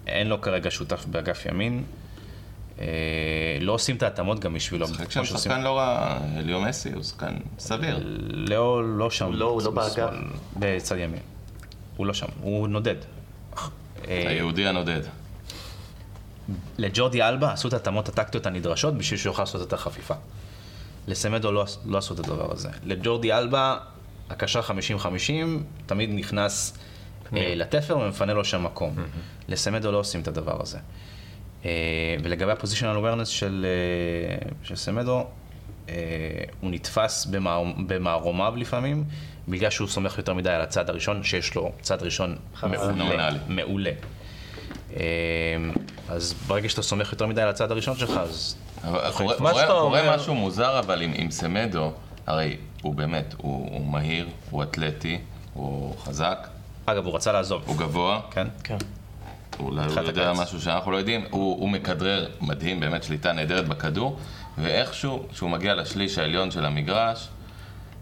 [0.07, 1.83] אין לו כרגע שותף באגף ימין.
[2.79, 2.85] אה,
[3.61, 4.87] לא עושים את ההתאמות גם בשבילו.
[4.87, 7.99] שחק כמו שם שעושים- שחקן לא רע, אליו מסי הוא שחקן סביר.
[8.29, 9.31] לא, לא שם.
[9.33, 10.09] לא- הוא לא באגף.
[10.57, 11.19] בצד ימין.
[11.97, 12.95] הוא לא שם, הוא נודד.
[14.07, 15.01] אה, היהודי הנודד.
[16.77, 20.13] לג'ורדי אלבה עשו את ההתאמות הטקטיות הנדרשות בשביל שהוא יוכל לעשות את החפיפה.
[21.07, 22.69] לסמדו לא, לא עשו את הדבר הזה.
[22.85, 23.77] לג'ורדי אלבה,
[24.29, 26.77] הקשר 50-50, תמיד נכנס
[27.31, 28.95] לתפר ומפנה לו שם מקום.
[29.47, 30.77] לסמדו לא עושים את הדבר הזה.
[31.65, 31.71] אה,
[32.23, 35.25] ולגבי ה-positional awareness של, אה, של סמדו,
[35.89, 35.95] אה,
[36.61, 39.03] הוא נתפס במער, במערומיו לפעמים,
[39.47, 42.35] בגלל שהוא סומך יותר מדי על הצד הראשון, שיש לו צד ראשון
[42.97, 43.29] מעולה.
[43.47, 43.91] מעולה.
[44.95, 45.01] אה,
[46.09, 48.55] אז ברגע שאתה סומך יותר מדי על הצד הראשון שלך, אז...
[49.13, 49.35] קורה-
[50.15, 51.91] משהו מוזר אבל עם עם סמדו,
[52.27, 55.19] הרי הוא באמת, הוא, הוא מהיר, הוא אתלטי,
[55.53, 56.47] הוא חזק,
[56.89, 57.63] אגב, הוא רצה לעזוב.
[57.65, 58.47] הוא גבוה, כן?
[58.63, 58.77] כן.
[59.59, 60.33] אולי הוא התחלת יודע.
[60.33, 64.19] משהו שאנחנו לא יודעים, הוא, הוא מכדרר מדהים, באמת שליטה נהדרת בכדור,
[64.57, 67.27] ואיכשהו, כשהוא מגיע לשליש העליון של המגרש,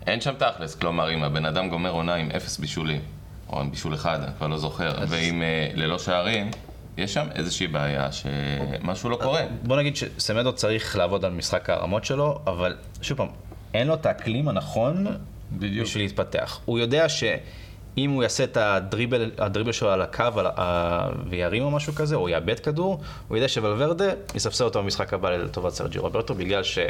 [0.07, 3.01] אין שם תכלס, כלומר, אם הבן אדם גומר עונה עם אפס בישולים,
[3.49, 6.51] או עם בישול אחד, אני כבר לא זוכר, ועם אה, ללא שערים,
[6.97, 9.41] יש שם איזושהי בעיה שמשהו לא קורה.
[9.63, 13.27] בוא נגיד שסמדו צריך לעבוד על משחק הרמות שלו, אבל שוב פעם,
[13.73, 15.07] אין לו את האקלים הנכון
[15.51, 15.87] בדיוק.
[15.87, 16.59] בשביל להתפתח.
[16.65, 17.09] הוא יודע
[17.95, 22.15] שאם הוא יעשה את הדריבל, הדריבל שלו על הקו על, ה- וירים או משהו כזה,
[22.15, 26.87] או יאבד כדור, הוא יודע שוולברדה יספסל אותו במשחק הבא לטובת סרג'י רוברטו, בגלל שלא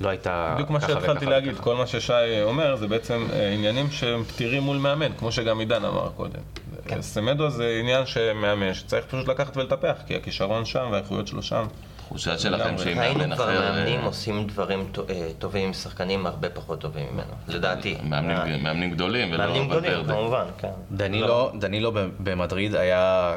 [0.00, 1.62] הייתה בדיוק מה שהתחלתי להגיד, וככה.
[1.64, 2.12] כל מה ששי
[2.42, 6.40] אומר זה בעצם אה, עניינים שהם פתירים מול מאמן, כמו שגם עידן אמר קודם.
[6.84, 7.02] כן.
[7.02, 11.66] סמדו זה עניין שמאמן, שצריך פשוט לקחת ולטפח, כי הכישרון שם והאיכויות שלו שם.
[12.08, 12.78] תחושה שלכם.
[12.78, 13.60] שאם מאמן כבר אחר...
[13.72, 17.96] מאמנים אה, עושים דברים אה, טובים עם שחקנים הרבה פחות טובים ממנו, לדעתי.
[18.02, 20.04] מאמנים, אה, מאמנים גדולים, ולא מאמנים גדולים.
[20.06, 20.68] כמובן, כן.
[20.92, 23.34] דנילו, דנילו במדריד היה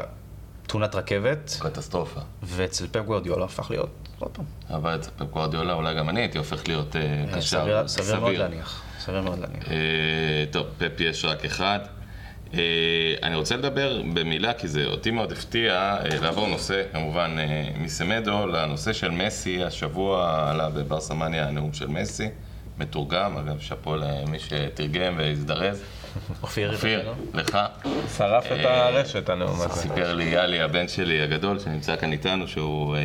[0.68, 2.20] תאונת רכבת, קטסטרופה.
[2.44, 3.90] ואצל פפ גוורדיולה הפך להיות,
[4.20, 7.02] עוד פעם, אבל אצל פפ גוורדיולה אולי גם אני הייתי הופך להיות אה,
[7.36, 8.82] קשר סביר- סביר מאוד להניח.
[9.00, 9.68] סביר מאוד להניח.
[9.72, 9.76] אה,
[10.52, 11.80] טוב, פפ יש רק אחד.
[12.54, 12.60] אה,
[13.24, 18.48] אני רוצה לדבר במילה, כי זה אותי מאוד הפתיע, אה, לעבור נושא, כמובן, אה, מסמדו
[18.48, 19.64] לנושא של מסי.
[19.64, 22.30] השבוע עלה בברסמניה הנאום של מסי,
[22.78, 25.84] מתורגם, אגב, שאפו למי שתרגם והזדרז.
[26.44, 27.14] אופיר, אופיר, יתקנו?
[27.34, 27.58] לך.
[28.18, 29.70] שרף את הרשת הנאום הזה.
[29.70, 32.96] סיפר לי יאלי, הבן שלי הגדול, שנמצא כאן איתנו, שהוא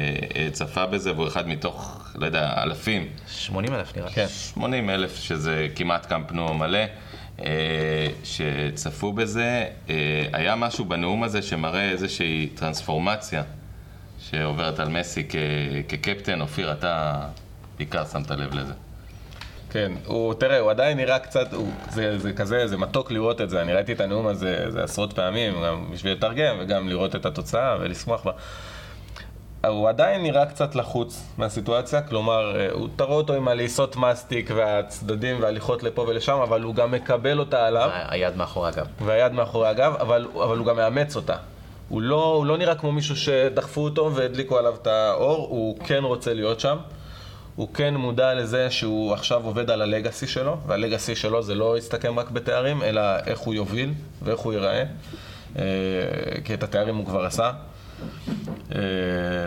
[0.53, 4.09] צפה בזה, והוא אחד מתוך, לא יודע, אלפים 80 אלף נראה.
[4.09, 4.15] לי.
[4.15, 4.27] כן.
[4.29, 6.87] 80 אלף, שזה כמעט קמפנו מלא, אה,
[8.25, 9.65] שצפו בזה.
[9.91, 13.43] אה, היה משהו בנאום הזה שמראה איזושהי טרנספורמציה
[14.19, 15.29] שעוברת על מסי
[15.89, 16.41] כקפטן.
[16.41, 17.21] אופיר, אתה
[17.79, 18.73] בעיקר שמת לב לזה.
[19.71, 23.51] כן, הוא, תראה, הוא עדיין נראה קצת, הוא, זה, זה כזה, זה מתוק לראות את
[23.51, 27.27] זה, אני ראיתי את הנאום הזה זה עשרות פעמים, גם בשביל לתרגם וגם לראות את
[27.27, 28.33] התוצאה ולשמוח בה.
[29.69, 35.43] הוא עדיין נראה קצת לחוץ מהסיטואציה, כלומר, אה, הוא תראה אותו עם הלעיסות מסטיק והצדדים
[35.43, 38.87] והליכות לפה ולשם, אבל הוא גם מקבל אותה עליו, היד מאחורי הגב.
[39.01, 41.37] והיד מאחורי הגב, אבל, אבל הוא גם מאמץ אותה.
[41.89, 46.05] הוא לא, הוא לא נראה כמו מישהו שדחפו אותו והדליקו עליו את האור, הוא כן
[46.05, 46.77] רוצה להיות שם.
[47.57, 52.19] הוא כן מודע לזה שהוא עכשיו עובד על הלגאסי שלו, והלגאסי שלו זה לא יסתכם
[52.19, 53.93] רק בתארים, אלא איך הוא יוביל
[54.23, 54.85] ואיך הוא ייראה.
[55.59, 55.65] אה,
[56.45, 57.51] כי את התארים הוא כבר עשה,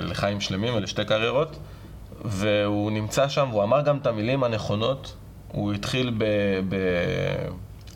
[0.01, 1.57] לחיים שלמים ולשתי קריירות.
[2.25, 5.15] והוא נמצא שם, והוא אמר גם את המילים הנכונות.
[5.51, 6.23] הוא התחיל ב...
[6.69, 6.75] ב...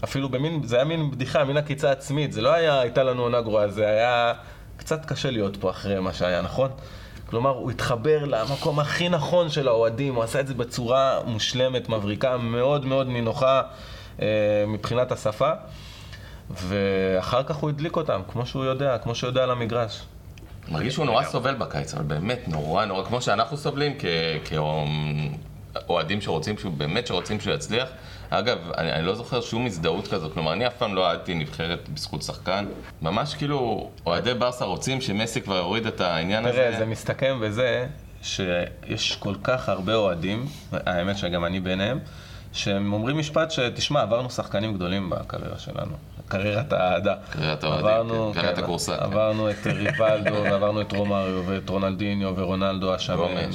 [0.04, 2.34] אפילו במין, זה היה מין בדיחה, מין עקיצה עצמית.
[2.34, 4.34] זה לא היה, הייתה לנו עונה גרועה, זה היה
[4.78, 6.70] קצת קשה להיות פה אחרי מה שהיה, נכון?
[7.26, 12.38] כלומר, הוא התחבר למקום הכי נכון של האוהדים, הוא עשה את זה בצורה מושלמת, מבריקה,
[12.38, 13.62] מאוד מאוד נינוחה
[14.22, 14.28] אה,
[14.68, 15.52] מבחינת השפה.
[16.50, 20.02] ואחר כך הוא הדליק אותם, כמו שהוא יודע, כמו שהוא יודע על המגרש.
[20.70, 24.50] מרגיש שהוא נורא סובל בקיץ, אבל באמת נורא נורא, כמו שאנחנו סובלים כ-
[25.88, 27.90] כאוהדים שרוצים, באמת שרוצים שהוא יצליח.
[28.30, 31.90] אגב, אני, אני לא זוכר שום הזדהות כזו, כלומר, אני אף פעם לא אהדתי נבחרת
[31.90, 32.66] בזכות שחקן.
[33.02, 36.58] ממש כאילו, אוהדי ברסה רוצים שמסי כבר יוריד את העניין הזה.
[36.58, 37.88] תראה, זה מסתכם בזה
[38.22, 42.00] שיש כל כך הרבה אוהדים, האמת שגם אני ביניהם,
[42.54, 45.92] שהם אומרים משפט שתשמע, עברנו שחקנים גדולים בקריירה שלנו,
[46.32, 47.16] קריירת האהדה.
[47.30, 49.04] קריירת האוהדים, כן, קריירת הכורסה, כן.
[49.04, 53.50] עברנו את ריבלדו, ועברנו את רומריו, ואת רונלדיניו, ורונלדו השמן.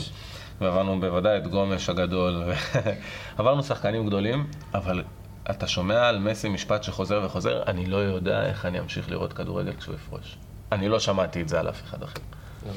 [0.61, 2.43] ועברנו בוודאי את גומש הגדול.
[3.39, 5.03] עברנו שחקנים גדולים, אבל
[5.51, 9.73] אתה שומע על מסי משפט שחוזר וחוזר, אני לא יודע איך אני אמשיך לראות כדורגל
[9.73, 10.37] כשהוא יפרוש.
[10.73, 12.21] אני לא שמעתי את זה על אף אחד אחר.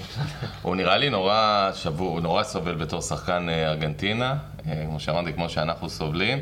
[0.62, 4.38] הוא נראה לי נורא שבור, נורא סובל בתור שחקן אה, ארגנטינה,
[4.68, 6.39] אה, כמו שאמרתי, כמו שאנחנו סובלים,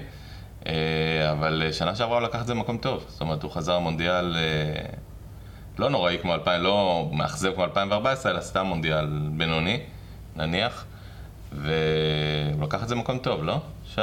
[1.32, 3.06] אבל אה, שנה שעברה הוא לקח את זה במקום טוב.
[3.08, 4.90] זאת אומרת, הוא חזר מונדיאל אה,
[5.78, 9.80] לא נוראי כמו 2000, לא מאכזב כמו 2014, אלא סתם מונדיאל בינוני,
[10.36, 10.86] נניח,
[11.52, 13.62] והוא לקח את זה במקום טוב, לא?
[13.86, 14.02] שי?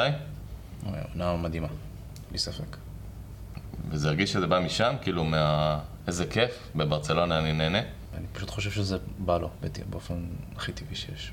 [1.13, 1.69] עונה מדהימה,
[2.31, 2.77] בלי ספק.
[3.89, 5.79] וזה הרגיש שזה בא משם, כאילו מה...
[6.07, 7.79] איזה כיף, בברצלונה אני נהנה.
[8.15, 9.51] אני פשוט חושב שזה בא לו
[9.91, 11.33] באופן הכי טבעי שיש.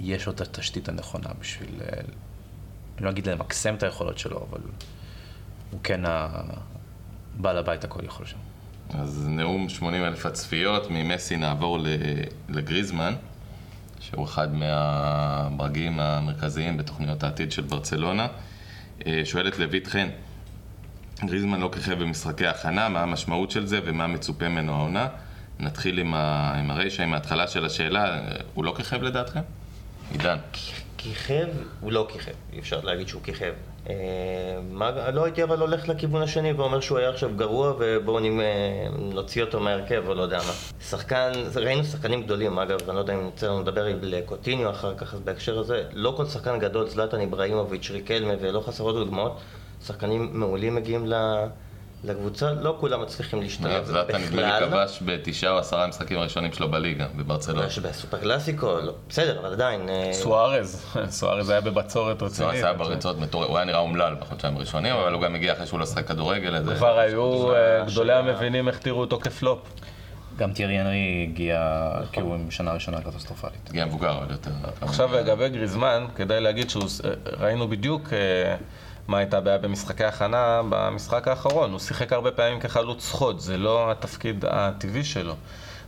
[0.00, 2.00] ויש לו את התשתית הנכונה בשביל, אה,
[2.96, 4.60] אני לא אגיד למקסם את היכולות שלו, אבל
[5.70, 8.36] הוא כן הבעל הבית הכל יכול שם.
[8.90, 11.78] אז נאום 80 אלף הצפיות, ממסי נעבור
[12.48, 13.14] לגריזמן,
[14.00, 18.26] שהוא אחד מהברגים המרכזיים בתוכניות העתיד של ברצלונה.
[19.06, 20.08] אה, שואלת לויט חן,
[21.24, 25.08] גריזמן לא כיכב במשחקי הכנה, מה המשמעות של זה ומה מצופה ממנו העונה?
[25.58, 26.54] נתחיל עם, ה...
[26.58, 29.40] עם הרשע, עם ההתחלה של השאלה, אה, הוא לא כיכב לדעתכם?
[30.12, 30.36] עידן.
[30.98, 31.46] כיכב,
[31.80, 33.52] הוא לא כיכב, אי אפשר להגיד שהוא כיכב.
[33.88, 33.94] אה,
[34.70, 38.22] מה, לא הייתי אבל הולך לכיוון השני ואומר שהוא היה עכשיו גרוע ובואו אה,
[38.98, 40.52] נוציא אותו מהרכב או לא יודע מה.
[40.80, 44.94] שחקן, ראינו שחקנים גדולים אגב, אני לא יודע אם יצא לנו לדבר עם קוטיניו אחר
[44.94, 49.40] כך, אז בהקשר הזה, לא כל שחקן גדול, זלאטן איבראימוביץ', ריקלמה ולא חסרות דוגמאות,
[49.86, 51.46] שחקנים מעולים מגיעים ל-
[52.06, 54.66] לקבוצה, לא כולם מצליחים להשתלב זלאטן נדמה לי.
[54.66, 57.60] כבש בתשעה או עשרה המשחקים הראשונים שלו בליגה, בברצלונה.
[57.60, 59.88] אולי שבסופר קלאסיקו, לא, בסדר, אבל עדיין.
[59.88, 62.54] אה, סוארז, סוארז היה בבצורת זה רצינית.
[62.54, 65.80] עשה בריצות מטורף, הוא היה נראה אומלל בחודשיים הראשונים, אבל הוא גם הגיע אחרי שהוא
[65.80, 66.74] לא שחק כדורגל.
[66.76, 69.58] כבר היו אה, גדולי המבינים איך תראו אותו כפלופ.
[70.38, 73.70] גם טיירי הנרי הגיע כאילו עם שנה ראשונה קטסטרופלית.
[73.70, 74.50] הגיע מבוגר עוד יותר.
[74.80, 78.56] עכשיו לגבי גריזמן, כדאי להגיד שראינו בדיוק אה,
[79.08, 81.70] מה הייתה הבעיה במשחקי הכנה במשחק האחרון.
[81.70, 85.34] הוא שיחק הרבה פעמים כחלוץ חוד, זה לא התפקיד הטבעי שלו.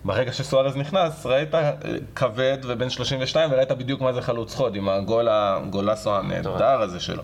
[0.05, 1.73] ברגע שסוארז נכנס, ראית אה,
[2.15, 7.23] כבד ובן 32 וראית בדיוק מה זה חלוץ חוד, עם הגול הגולסו הנהדר הזה שלו.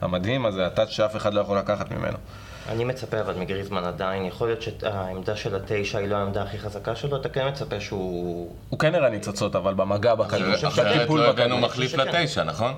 [0.00, 2.18] המדהים הזה, הטאץ' שאף אחד לא יכול לקחת ממנו.
[2.68, 6.96] אני מצפה אבל מגריזמן עדיין, יכול להיות שהעמדה של התשע היא לא העמדה הכי חזקה
[6.96, 8.56] שלו, אתה כן מצפה שהוא...
[8.68, 11.58] הוא כן הראה ניצוצות, אבל במגע בכדור, אחרת בטיפול לא הבאנו.
[11.58, 11.94] מחליף.
[11.94, 12.74] לתשע, נכון?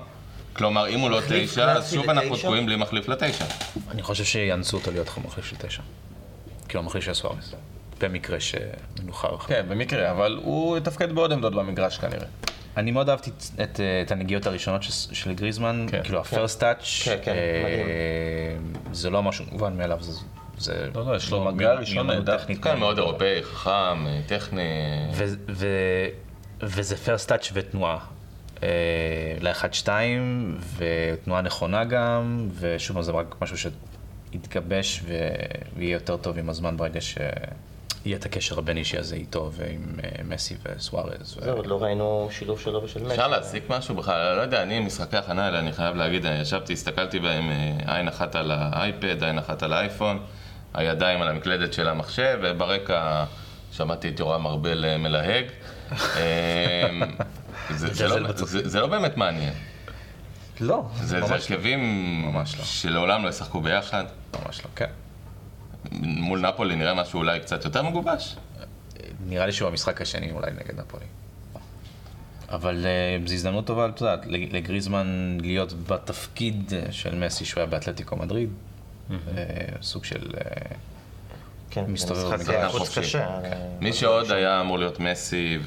[0.55, 2.37] כלומר, אם הוא לא מחליף תשע, אז שוב אנחנו?
[2.37, 3.45] תקועים בלי מחליף לתשע.
[3.91, 5.81] אני חושב שיאנסו אותו להיות מחליף של תשע.
[6.67, 7.53] כאילו המחליף של סוארס.
[8.01, 9.37] במקרה שמנוחר.
[9.37, 12.25] כן, במקרה, אבל הוא יתפקד בעוד עמדות במגרש כנראה.
[12.77, 16.03] אני מאוד אהבתי את, את, את הנגיעות הראשונות של, של גריזמן, כן.
[16.03, 17.35] כאילו הפרסט טאץ', כן, כן,
[17.65, 18.73] מדהים.
[18.93, 20.11] זה לא משהו מובן מאליו, זה,
[20.57, 22.37] זה לא, לא, יש לו מגע ראשון נהדר.
[22.37, 22.63] טכנית.
[22.63, 24.61] כאן מאוד אירופאי, חכם, טכני.
[25.13, 25.67] ו, ו,
[26.61, 27.97] וזה פרסט טאץ' ותנועה.
[28.63, 28.69] אה,
[29.41, 29.89] ל-1-2,
[30.77, 35.03] ותנועה נכונה גם, ושוב, זה רק משהו שיתגבש
[35.75, 40.55] ויהיה יותר טוב עם הזמן ברגע שיהיה את הקשר הבין-אישי הזה איתו ועם אה, מסי
[40.65, 41.37] וסוארז.
[41.39, 43.11] זהו, עוד לא ראינו שילוב שלו ושל מסי.
[43.11, 44.35] אפשר להסיק משהו בכלל?
[44.35, 48.07] לא יודע, אני משחקי הכנה האלה, אני חייב להגיד, אני ישבתי, הסתכלתי בהם אה, עין
[48.07, 50.19] אחת על האייפד, עין אחת על האייפון,
[50.73, 53.25] הידיים על המקלדת של המחשב, וברקע
[53.71, 55.45] שמעתי את יורם ארבל אה, מלהג.
[57.71, 59.53] אה, זה- זה לא- זה- לא באמת מעניין.
[60.61, 61.79] לא, זה זה הרכבים
[62.25, 62.63] ממש לא.
[62.63, 64.03] שלעולם לא ישחקו ביחד.
[64.45, 64.89] ממש לא, כן.
[66.01, 68.35] מול נפולי נראה משהו אולי קצת יותר מגובש.
[69.27, 71.05] נראה לי שהוא המשחק השני אולי נגד נפולי.
[72.49, 77.67] אבל uh, זו הזדמנות טובה, את יודעת, לגריזמן להיות בתפקיד אה, של מסי שהוא היה
[77.67, 78.49] באתלטיקו מדריד.
[79.11, 79.15] אה,
[79.81, 80.29] סוג של...
[81.77, 82.99] אה, כן, מסתובב משחק במגרש חוץ חופשי.
[83.01, 83.27] קשה.
[83.79, 85.59] מי אבל- שעוד היה אמור להיות מסי,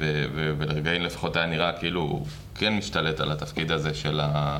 [0.59, 4.59] ולרגעים לפחות היה נראה כאילו הוא כן משתלט על התפקיד הזה של ה...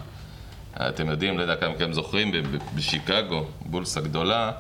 [0.77, 2.33] אתם יודעים, לא יודע כמה מכם זוכרים,
[2.75, 4.53] בשיקגו, בולס הגדולה,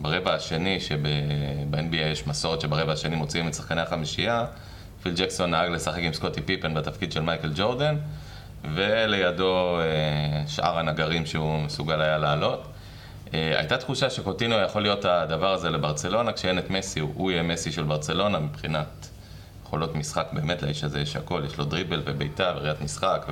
[0.00, 4.44] ברבע השני, שב-NBA יש מסורת שברבע השני מוציאים את שחקני החמישייה,
[5.02, 7.96] פיל ג'קסון נהג לשחק עם סקוטי פיפן בתפקיד של מייקל ג'ורדן,
[8.74, 9.84] ולידו אה,
[10.46, 12.66] שאר הנגרים שהוא מסוגל היה לעלות.
[13.34, 17.72] אה, הייתה תחושה שקוטינו יכול להיות הדבר הזה לברצלונה, כשאין את מסי, הוא, יהיה מסי
[17.72, 19.08] של ברצלונה מבחינת
[19.64, 23.26] יכולות משחק, באמת לאיש הזה יש הכל, יש לו דריבל ובעיטה וראיית משחק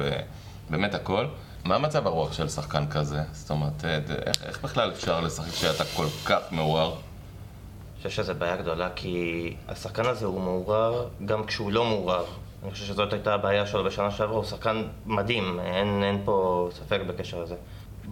[0.69, 1.27] ובאמת הכל.
[1.65, 3.23] מה מצב הרוח של שחקן כזה?
[3.33, 6.89] זאת אומרת, אה, איך, איך בכלל אפשר לשחק כשאתה כל כך מעורר?
[6.91, 12.25] אני חושב שזו בעיה גדולה, כי השחקן הזה הוא מעורר גם כשהוא לא מעורר.
[12.63, 17.01] אני חושב שזאת הייתה הבעיה שלו בשנה שעברה, הוא שחקן מדהים, אין, אין פה ספק
[17.07, 17.55] בקשר לזה.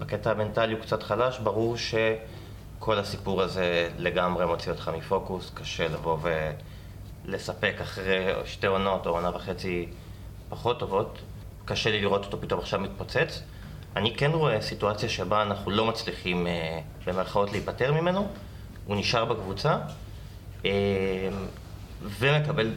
[0.03, 6.18] בקטע המנטלי הוא קצת חלש, ברור שכל הסיפור הזה לגמרי מוציא אותך מפוקוס, קשה לבוא
[7.24, 9.86] ולספק אחרי שתי עונות או עונה וחצי
[10.48, 11.18] פחות טובות.
[11.64, 13.42] קשה לי לראות אותו פתאום עכשיו מתפוצץ.
[13.96, 18.28] אני כן רואה סיטואציה שבה אנחנו לא מצליחים אה, במרכאות להיפטר ממנו,
[18.86, 19.78] הוא נשאר בקבוצה
[20.64, 20.70] אה,
[22.03, 22.70] ומקבל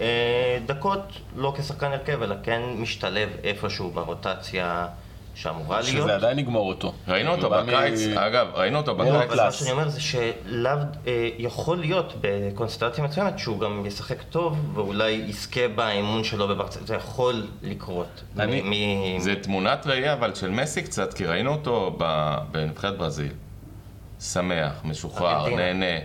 [0.00, 4.88] אה, דקות לא כשחקן הרכב, אלא כן משתלב איפשהו ברוטציה
[5.34, 6.04] שאמורה להיות.
[6.04, 6.92] שזה עדיין יגמור אותו.
[7.08, 9.12] ראינו אותו בא מ- בקיץ, אגב, ראינו אותו בקיץ.
[9.14, 10.70] אבל מה שאני אומר זה שלאו,
[11.06, 16.94] אה, יכול להיות בקונסטלציה מסוימת שהוא גם ישחק טוב ואולי יזכה באמון שלו בברצלונה, זה
[16.94, 18.22] יכול לקרות.
[18.38, 18.62] אני-
[19.16, 23.32] מ- זה תמונת ראייה אבל של מסי קצת, כי ראינו אותו ב- בנבחרת ברזיל.
[24.20, 25.72] שמח, משוחרר, ארגנטינה.
[25.72, 26.00] נהנה.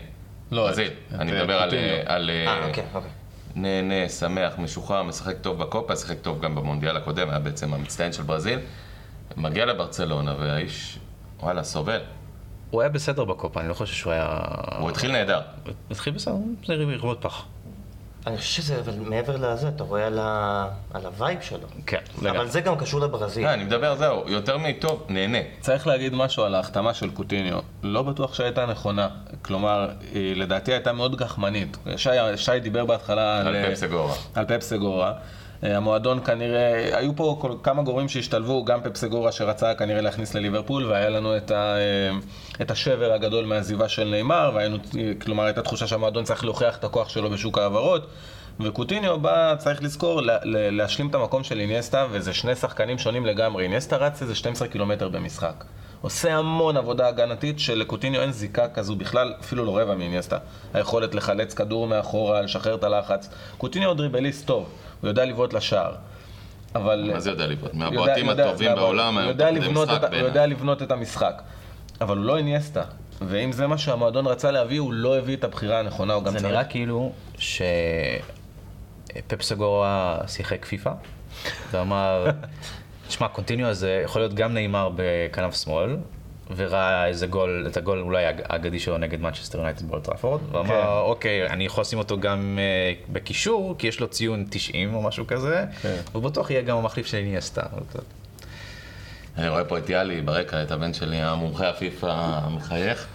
[0.51, 1.69] לא, ברזיל, את- אני את מדבר על...
[1.69, 1.95] קוטיניו.
[2.05, 3.09] על אה, אוקיי, אוקיי.
[3.55, 8.23] נהנה, שמח, משוחרר, משחק טוב בקופה, שיחק טוב גם במונדיאל הקודם, היה בעצם המצטיין של
[8.23, 8.59] ברזיל.
[9.37, 10.99] מגיע לברצלונה והאיש,
[11.39, 11.99] וואלה, סובל.
[12.71, 14.39] הוא היה בסדר בקופה, אני לא חושב שהוא היה...
[14.79, 15.41] הוא התחיל נהדר.
[15.65, 16.35] הוא התחיל בסדר,
[16.67, 17.45] זה ירבות פח.
[18.27, 20.67] אני חושב שזה, אבל מעבר לזה, אתה רואה על, ה...
[20.93, 21.67] על ה vibe שלו.
[21.85, 22.47] כן, אבל לגמרי.
[22.47, 23.45] זה גם קשור לברזיל.
[23.45, 25.37] אה, אני מדבר, זהו, יותר מטוב, נהנה.
[25.59, 27.59] צריך להגיד משהו על ההחתמה של קוטיניו.
[27.83, 29.07] לא בטוח שהייתה נכונה.
[29.41, 31.77] כלומר, היא לדעתי הייתה מאוד גחמנית.
[31.97, 33.55] שי, שי דיבר בהתחלה על...
[33.55, 34.13] על פפ סגורה.
[34.35, 35.11] על פפ סגורה.
[35.11, 35.17] אה,
[35.61, 40.85] המועדון כנראה, היו פה כל, כמה גורמים שהשתלבו, גם פפ סגורה שרצה כנראה להכניס לליברפול,
[40.85, 42.17] והיה לנו את, ה, אה,
[42.61, 44.77] את השבר הגדול מהעזיבה של נאמר, והיינו,
[45.21, 48.07] כלומר הייתה תחושה שהמועדון צריך להוכיח את הכוח שלו בשוק ההעברות.
[48.59, 53.63] וקוטיניו בא, צריך לזכור, לה, להשלים את המקום של איניאסטה, וזה שני שחקנים שונים לגמרי.
[53.63, 55.63] איניאסטה רץ איזה 12 קילומטר במשחק.
[56.01, 60.37] עושה המון עבודה הגנתית שלקוטיניו אין זיקה כזו בכלל, אפילו לא רבע מאיניאסטה.
[60.73, 63.29] היכולת לחלץ כדור מאחורה, לשחרר את הלחץ.
[63.57, 64.69] קוטיניו דריבליסט טוב,
[65.01, 65.95] הוא יודע לבעוט לשער.
[66.75, 67.09] אבל...
[67.13, 67.73] מה זה יודע לבעוט?
[67.73, 71.41] מהבועטים הטובים בעולם, הוא יודע, לבנות את, הוא יודע לבנות את המשחק.
[72.01, 72.83] אבל הוא לא איניאסטה.
[73.21, 76.39] ואם זה מה שהמועדון רצה להביא, הוא לא הביא את הבחירה הנכונה, הוא גם זה
[76.39, 76.51] צריך...
[76.51, 77.11] נראה כאילו
[79.13, 80.91] שפפ סגורה שיחק פיפא,
[81.71, 82.29] ואמר,
[83.07, 85.97] תשמע, קוטיניו הזה יכול להיות גם נאמר בכנף שמאל,
[86.55, 90.87] וראה איזה גול, את הגול אולי האגדי שלו נגד מנצ'סטר יונייטד באולד טראפורד, ואמר, כן.
[90.87, 95.27] אוקיי, אני יכול לשים אותו גם אה, בקישור, כי יש לו ציון 90 או משהו
[95.27, 95.95] כזה, כן.
[96.11, 97.61] הוא בטוח יהיה גם המחליף של איניאסטה.
[99.37, 103.07] אני רואה פה את יאלי ברקע, את הבן שלי, המומחה הפיפא המחייך.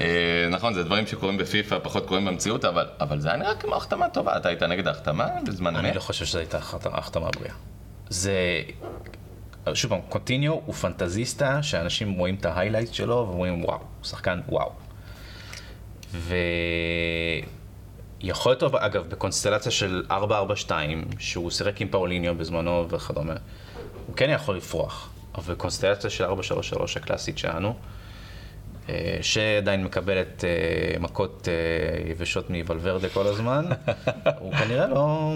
[0.00, 0.06] אה,
[0.50, 4.08] נכון, זה דברים שקורים בפיפא, פחות קורים במציאות, אבל, אבל זה היה נראה כמו החתמה
[4.08, 4.36] טובה.
[4.36, 5.96] אתה היית נגד ההחתמה בזמן אני אמת?
[5.96, 7.54] לא חושב שזו הייתה החת- החתמה בריאה.
[8.08, 8.32] זה...
[9.74, 14.70] שוב פעם, קונטיניו הוא פנטזיסטה שאנשים רואים את ההיילייט שלו ואומרים וואו, הוא שחקן וואו.
[18.22, 20.70] ויכול להיות, אגב, בקונסטלציה של 4-4-2,
[21.18, 23.34] שהוא שיחק עם פאוליניו בזמנו וכדומה,
[24.06, 25.10] הוא כן יכול לפרוח.
[25.34, 26.30] אבל בקונסטלציה של 4-3-3
[26.96, 27.74] הקלאסית שלנו,
[28.88, 33.64] אה, שעדיין מקבלת אה, מכות אה, יבשות מוולוורדה כל הזמן,
[34.40, 35.34] הוא כנראה לא...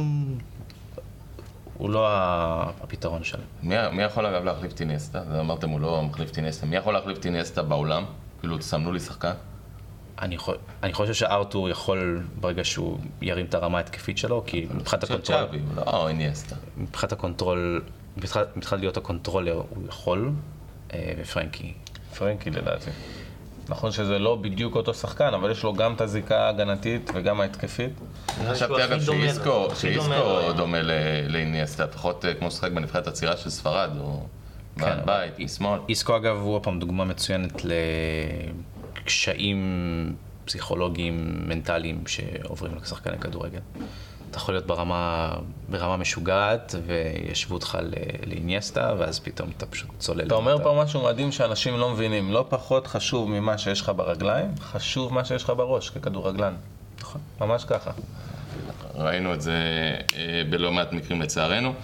[1.82, 2.06] הוא לא
[2.82, 3.44] הפתרון שלהם.
[3.62, 4.72] מי, מי יכול אגב להחליף?
[5.12, 6.66] זה אמרתם הוא לא מחליף את איניאסטה.
[6.66, 8.04] מי יכול להחליף את איניאסטה בעולם?
[8.40, 9.32] כאילו, תסמנו לי שחקן.
[10.22, 10.52] אני, חו-
[10.82, 15.38] אני חושב שארתור יכול, ברגע שהוא ירים את הרמה ההתקפית שלו, כי מבחינת ה control,
[15.38, 16.56] צ'אבי, לא איניאסטה.
[16.76, 17.82] מבחינת ה control,
[18.16, 20.30] מבחינת מבחינת להיות ה controller הוא יכול,
[20.94, 21.72] אה, ופרנקי.
[22.18, 22.90] פרנקי לדעתי.
[23.72, 27.90] נכון שזה לא בדיוק אותו שחקן, אבל יש לו גם את הזיקה ההגנתית וגם ההתקפית.
[28.50, 29.00] חשבתי אגב
[29.74, 30.78] שאיסקו דומה
[31.28, 34.26] לאיניאסטה, לפחות אה, כמו שחק בנבחרת הצעירה של ספרד, או
[34.76, 35.80] כן, בעל בית, משמאל.
[35.88, 37.62] איסקו אגב הוא עוד פעם דוגמה מצוינת
[39.04, 39.62] לקשיים
[40.44, 43.60] פסיכולוגיים, מנטליים שעוברים לשחקני כדורגל.
[44.32, 45.32] אתה יכול להיות ברמה,
[45.68, 47.94] ברמה משוגעת וישבו אותך ל-
[48.30, 50.26] לאיניאסטה ואז פתאום אתה פשוט צולל.
[50.26, 50.64] אתה אומר למטה.
[50.64, 52.32] פה משהו מדהים שאנשים לא מבינים.
[52.32, 56.54] לא פחות חשוב ממה שיש לך ברגליים, חשוב מה שיש לך בראש ככדורגלן.
[57.00, 57.20] נכון.
[57.40, 57.90] ממש ככה.
[58.94, 59.52] ראינו את זה
[60.16, 61.74] אה, בלא מעט מקרים לצערנו.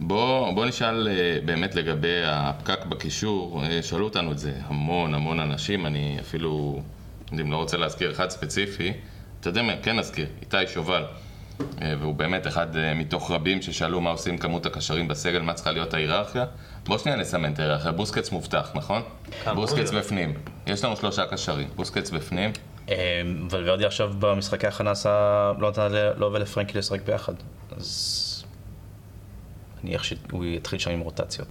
[0.00, 5.40] בוא, בוא נשאל אה, באמת לגבי הפקק בקישור, אה, שאלו אותנו את זה המון המון
[5.40, 6.82] אנשים, אני אפילו,
[7.32, 8.92] אם לא רוצה להזכיר אחד ספציפי,
[9.40, 11.04] אתה יודע מה, כן נזכיר, איתי שובל,
[11.80, 15.94] והוא באמת אחד אה, מתוך רבים ששאלו מה עושים כמות הקשרים בסגל, מה צריכה להיות
[15.94, 16.44] ההיררכיה.
[16.86, 19.02] בוא שנייה נסמן את ההיררכיה, בוסקץ מובטח, נכון?
[19.46, 20.04] אמור בוסקץ להיות.
[20.04, 20.34] בפנים,
[20.66, 22.52] יש לנו שלושה קשרים, בוסקץ בפנים,
[22.88, 27.34] אה, ולוורדי עכשיו במשחקי הכנה עשה, לא נתן לו ולפרנקי לשחק ביחד.
[27.76, 28.44] אז
[29.84, 31.48] אני איך שהוא יתחיל שם עם רוטציות.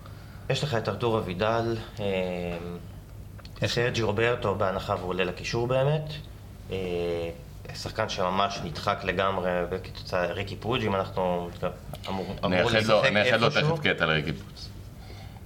[0.50, 6.14] יש לך את ארתור אבידל, אה, סרג'י רוברטו בהנחה והוא עולה לקישור באמת.
[7.76, 11.50] שחקן שממש נדחק לגמרי וכתוצאה ריקי פרוג' אם אנחנו
[12.10, 13.78] אמור אמור נייחד לו- לשחק נייחד לו איפשהו.
[13.78, 14.70] תכף קטע לריקי פוץ.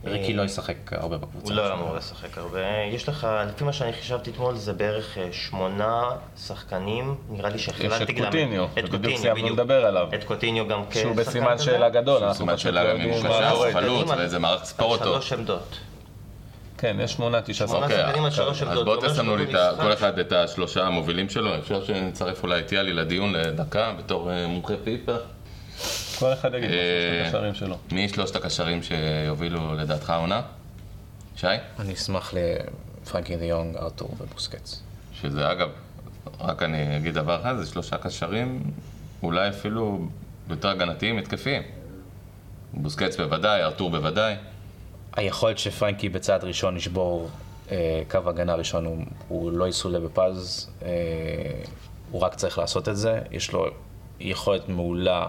[0.06, 1.54] ריקי לא ישחק הרבה בקבוצה.
[1.54, 2.60] הוא לא אמור לשחק הרבה.
[2.92, 6.04] יש לך, לפי מה שאני חישבתי אתמול, זה בערך אה, שמונה
[6.48, 7.16] שחקנים.
[7.30, 8.26] נראה לי שחילקתי את גם...
[8.26, 9.60] קוטיניו, את בדיוק קוטיניו, סיימנו בדיוק.
[9.60, 10.08] לדבר עליו.
[10.16, 11.22] את קוטיניו גם כשחקן שהוא כזה.
[11.30, 13.72] בסימן שאלה גדול, אנחנו סימן פשוט שאלה לא גם אם יודעים הוא מה קשר, קורה.
[13.72, 15.12] חלוץ, קדימה, ואיזה מערך ספור על אותו.
[15.14, 15.78] שלוש עמדות.
[19.08, 22.72] תסמנו לי את שבמשחק- ה- כל אחד את השלושה המובילים שלו, אפשר שנצרף אולי את
[22.72, 25.16] יאלי לדיון לדקה בתור אה, מומחה פיפ"א.
[26.20, 26.82] כל אחד יגיד מה אה,
[27.24, 27.78] שיש לקשרים שלו.
[27.92, 30.42] מי שלושת הקשרים שיובילו לדעתך העונה?
[31.36, 31.48] שי?
[31.80, 32.34] אני אשמח
[33.04, 34.82] לפרנקי דה יונג, ארתור ובוסקץ.
[35.22, 35.70] שזה אגב,
[36.42, 38.64] רק אני אגיד דבר אחד, זה שלושה קשרים
[39.24, 40.08] אולי אפילו
[40.50, 41.62] יותר הגנתיים, התקפיים.
[42.74, 44.36] בוסקץ בוודאי, ארתור בוודאי.
[45.16, 47.30] היכולת שפרנקי בצעד ראשון ישבור
[47.72, 48.98] אה, קו הגנה ראשון, הוא,
[49.28, 50.90] הוא לא יסולא בפז, אה,
[52.12, 53.20] הוא רק צריך לעשות את זה.
[53.32, 53.66] יש לו
[54.20, 55.28] יכולת מעולה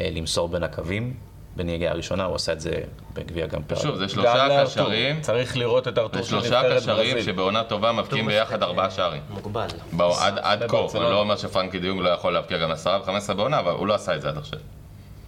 [0.00, 1.14] אה, למסור בין הקווים,
[1.56, 2.72] בנהיגה הראשונה, הוא עשה את זה
[3.14, 3.82] בגביע גם פרק.
[3.82, 4.64] שוב, זה שלושה.
[4.64, 7.32] קשרים, צריך לראות את ארתור זה של שלושה נבחרת קשרים ברזיל.
[7.32, 9.22] שבעונה טובה מבקיעים ביחד משחק, ארבעה אה, שערים.
[9.30, 9.66] מוגבל.
[9.92, 11.10] בואו, עד, עד כה, אני בברצלונה.
[11.10, 14.16] לא אומר שפרנקי דיונג לא יכול להבקיע גם 10 ו-15 בעונה, אבל הוא לא עשה
[14.16, 14.58] את זה עד עכשיו.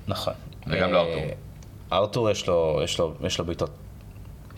[0.08, 0.32] נכון.
[0.66, 1.22] וגם אה, לארתור.
[1.92, 3.70] ארתור יש לו, יש לו, יש לו בעיטות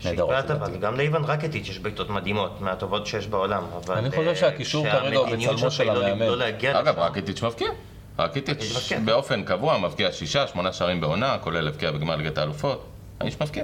[0.05, 0.35] נהדרות.
[0.81, 3.63] גם לאיוון רקטיץ' יש בעיטות מדהימות, מהטובות שיש בעולם.
[3.77, 6.25] אבל, אני חושב אה, שהקישור כרגע הוא בצלמו של לא- המאמן.
[6.25, 6.45] לא
[6.79, 6.99] אגב, לשם.
[6.99, 7.67] רקיטיץ' מבקיע.
[8.19, 8.99] מבקיע.
[9.05, 12.85] באופן קבוע מבקיע שישה, שמונה שערים בעונה, כולל הבקיע בגמר ליגת האלופות.
[13.19, 13.63] האיש מבקיע.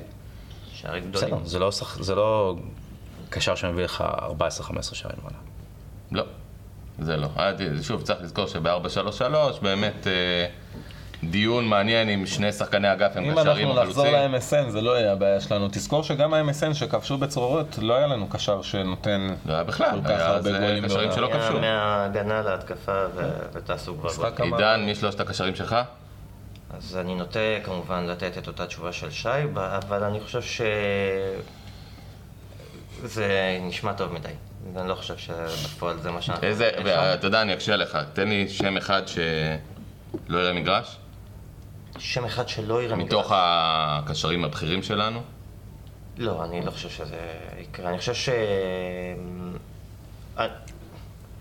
[0.74, 1.28] שערים גדולים.
[1.30, 2.56] בסדר, זה לא זה לא
[3.30, 4.04] קשר שמביא לך
[4.62, 5.38] 14-15 שערים בעונה.
[6.12, 6.24] לא,
[7.00, 7.28] זה לא.
[7.82, 9.22] שוב, צריך לזכור שב-4-3-3
[9.62, 10.46] באמת אה,
[11.24, 14.64] דיון מעניין עם שני שחקני אגף הם אם קשרים אנחנו נחזור חלוצים.
[14.66, 15.68] ל-MSN זה לא יהיה הבעיה שלנו.
[15.72, 20.20] תזכור שגם ה-MSN שכבשו בצרורות, לא היה לנו קשר שנותן לא היה בכלל, כל כך
[20.22, 21.16] הרבה זה גולים קשרים בעונה.
[21.16, 21.60] שלא היה כבשו.
[21.60, 24.30] מההגנה להתקפה ו- וטסו כבר.
[24.44, 25.76] עידן, מי שלושת הקשרים שלך?
[26.78, 30.62] אז אני נוטה כמובן לתת את אותה תשובה של שי, אבל אני חושב ש...
[33.04, 34.30] זה נשמע טוב מדי.
[34.74, 36.48] ואני לא חושב שבפועל זה מה שאנחנו...
[36.48, 36.70] איזה.
[37.14, 37.98] אתה יודע, אני אקשה לך.
[38.14, 40.98] תן לי שם אחד שלא יראה מגרש,
[41.98, 43.32] שם אחד שלא יראה מתוך מגרש.
[43.32, 45.22] הקשרים הבכירים שלנו.
[46.18, 47.18] לא, אני לא חושב שזה
[47.60, 47.90] יקרה.
[47.90, 48.30] אני חושב ש...
[50.40, 50.48] אה,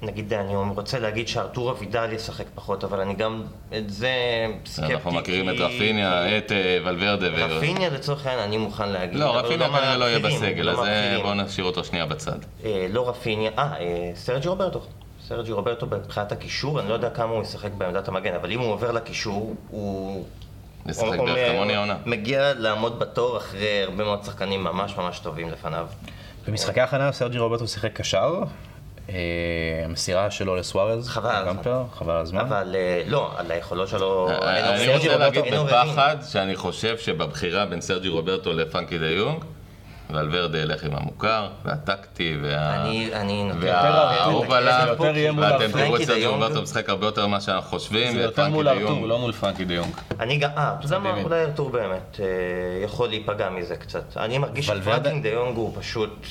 [0.02, 3.42] נגיד, אני רוצה להגיד שארתור אבידל ישחק פחות, אבל אני גם
[3.78, 4.12] את זה
[4.66, 4.94] סקפטי.
[4.94, 7.26] אנחנו מכירים את רפיניה, את אה, ולוורדה.
[7.32, 9.18] ו- רפיניה לצורך העניין אני מוכן להגיד.
[9.18, 11.18] לא, הוא רפיניה כנראה לא יהיה בסגל, הוא אז לא אה.
[11.22, 12.38] בואו נשאיר אותו שנייה בצד.
[12.90, 14.82] לא רפיניה, אה, סרג'י רוברטו.
[15.28, 18.72] סרג'י רוברטו מבחינת הקישור, אני לא יודע כמה הוא ישחק בעמדת המגן, אבל אם הוא
[18.72, 20.24] עובר לקישור, הוא...
[20.86, 21.96] בערך מ- כמוני העונה.
[22.06, 25.86] מגיע לעמוד בתור אחרי הרבה מאוד שחקנים ממש ממש טובים לפניו.
[26.46, 28.42] במשחקי ההכנה סרג'י רוברטו שיחק קשר,
[29.08, 29.14] אה,
[29.84, 31.44] המסירה שלו לסוארז, חבל
[31.94, 32.40] חבל על הזמן.
[32.40, 34.28] אבל אה, לא, על היכולות שלו...
[34.30, 34.94] אין אני.
[34.94, 35.54] רוצה להגיד.
[35.54, 39.44] בפחד שאני חושב שבבחירה בין סרג'י רוברטו לפרנקי דה יונג,
[40.10, 42.82] וולוורדה ילך עם המוכר, והטקטי, וה...
[42.82, 43.58] אני, אני נותן...
[43.60, 46.24] והאהוב יותר עליו, זה יותר יהיה מול ואתם תראו את יונג.
[46.26, 49.06] רוברטו משחק הרבה יותר ממה שאנחנו חושבים, זה יותר מול ארתור.
[49.06, 49.92] לא מול פרנקי דה יונג.
[50.20, 51.22] אני גם, אה, יודע מה.
[51.22, 52.26] אולי ארתור באמת אה,
[52.84, 54.16] יכול להיפגע מזה קצת.
[54.16, 56.26] אני מרגיש שפרנקי דה יונג הוא פשוט...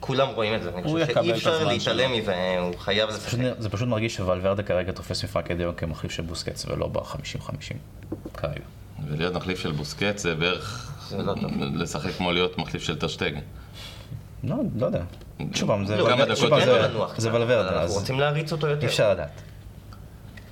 [0.00, 3.38] כולם רואים את זה, אני חושב שאי אפשר להתעלם מזה, הוא חייב לשחק.
[3.58, 7.74] זה פשוט מרגיש שוולוורדה כרגע תופס מפרנקי דה יונג כמחליף של בוסקץ ולא ב-50-50
[8.34, 8.60] כרגע.
[9.08, 11.52] ולהיות מחליף של בוסקט זה בערך זה לא טוב.
[11.74, 13.40] לשחק כמו להיות מחליף של טרשטגן.
[14.44, 15.02] לא, לא יודע.
[15.54, 16.04] שוב פעם, זה לא.
[17.32, 18.82] ולברדה, אנחנו אז רוצים להריץ אותו יותר.
[18.82, 19.40] אי אפשר לדעת.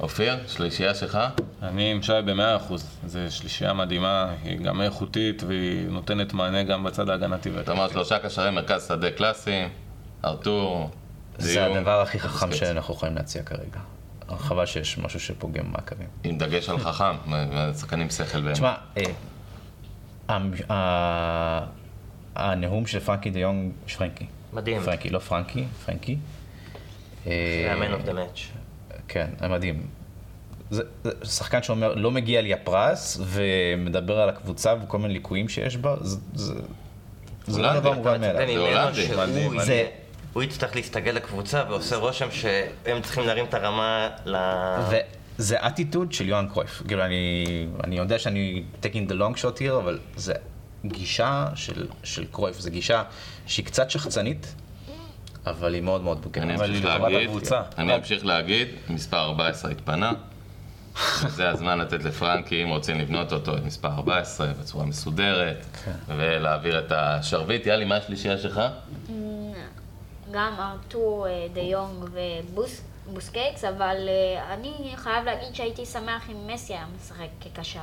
[0.00, 1.18] אופיר, שלישייה שלך?
[1.62, 2.90] אני עם שי במאה אחוז.
[3.06, 7.50] זו שלישייה מדהימה, היא גם איכותית והיא נותנת מענה גם בצד ההגנתי.
[7.60, 9.68] אתה אומר שלושה קשרי מרכז שדה קלאסיים,
[10.24, 10.90] ארתור,
[11.38, 12.52] זה הדבר הכי חכם.
[12.52, 13.80] שאנחנו יכולים להציע כרגע.
[14.38, 16.06] חבל שיש משהו שפוגם במעקבים.
[16.24, 17.16] עם דגש על חכם,
[17.78, 18.54] שחקנים שכל באמת.
[18.54, 19.02] תשמע, אה,
[22.36, 24.26] הנאום של פרנקי דה יונג, פרנקי.
[24.52, 24.82] מדהים.
[24.82, 26.16] פרנקי, לא פרנקי, פרנקי.
[27.24, 28.40] זה אה, ה-man of the match.
[29.08, 29.86] כן, זה מדהים.
[30.70, 35.76] זה, זה שחקן שאומר, לא מגיע לי הפרס, ומדבר על הקבוצה וכל מיני ליקויים שיש
[35.76, 36.54] בה, זה, זה,
[37.46, 37.80] זה לא.
[37.80, 38.94] דבר מובן מאליו.
[38.94, 39.60] זה הולנדי.
[39.64, 39.86] זה-
[40.32, 44.36] הוא יצטרך להסתגל לקבוצה ועושה רושם שהם צריכים להרים את הרמה ל...
[45.38, 46.82] וזה אטיטוד של יוהאן קרויף.
[46.88, 47.44] כאילו, אני,
[47.84, 50.34] אני יודע שאני taking the long shot here, אבל זה
[50.84, 53.02] גישה של, של קרויף, זו גישה
[53.46, 54.54] שהיא קצת שחצנית,
[55.46, 56.44] אבל היא מאוד מאוד בוגרת.
[56.44, 57.62] אני אבל אמשיך היא לטובת להגיד, הקבוצה.
[57.78, 60.12] אני אמשיך להגיד, מספר 14 התפנה.
[61.28, 65.92] זה הזמן לתת לפרנקי, אם רוצים לבנות אותו, את מספר 14 בצורה מסודרת, כן.
[66.16, 67.66] ולהעביר את השרביט.
[67.66, 68.60] יאלי, מה השלישייה שלך?
[70.30, 72.04] גם ארתור דה יונג
[73.08, 77.80] ובוסקקס, אבל אה, אני חייב להגיד שהייתי שמח אם מסי היה משחק כקשר.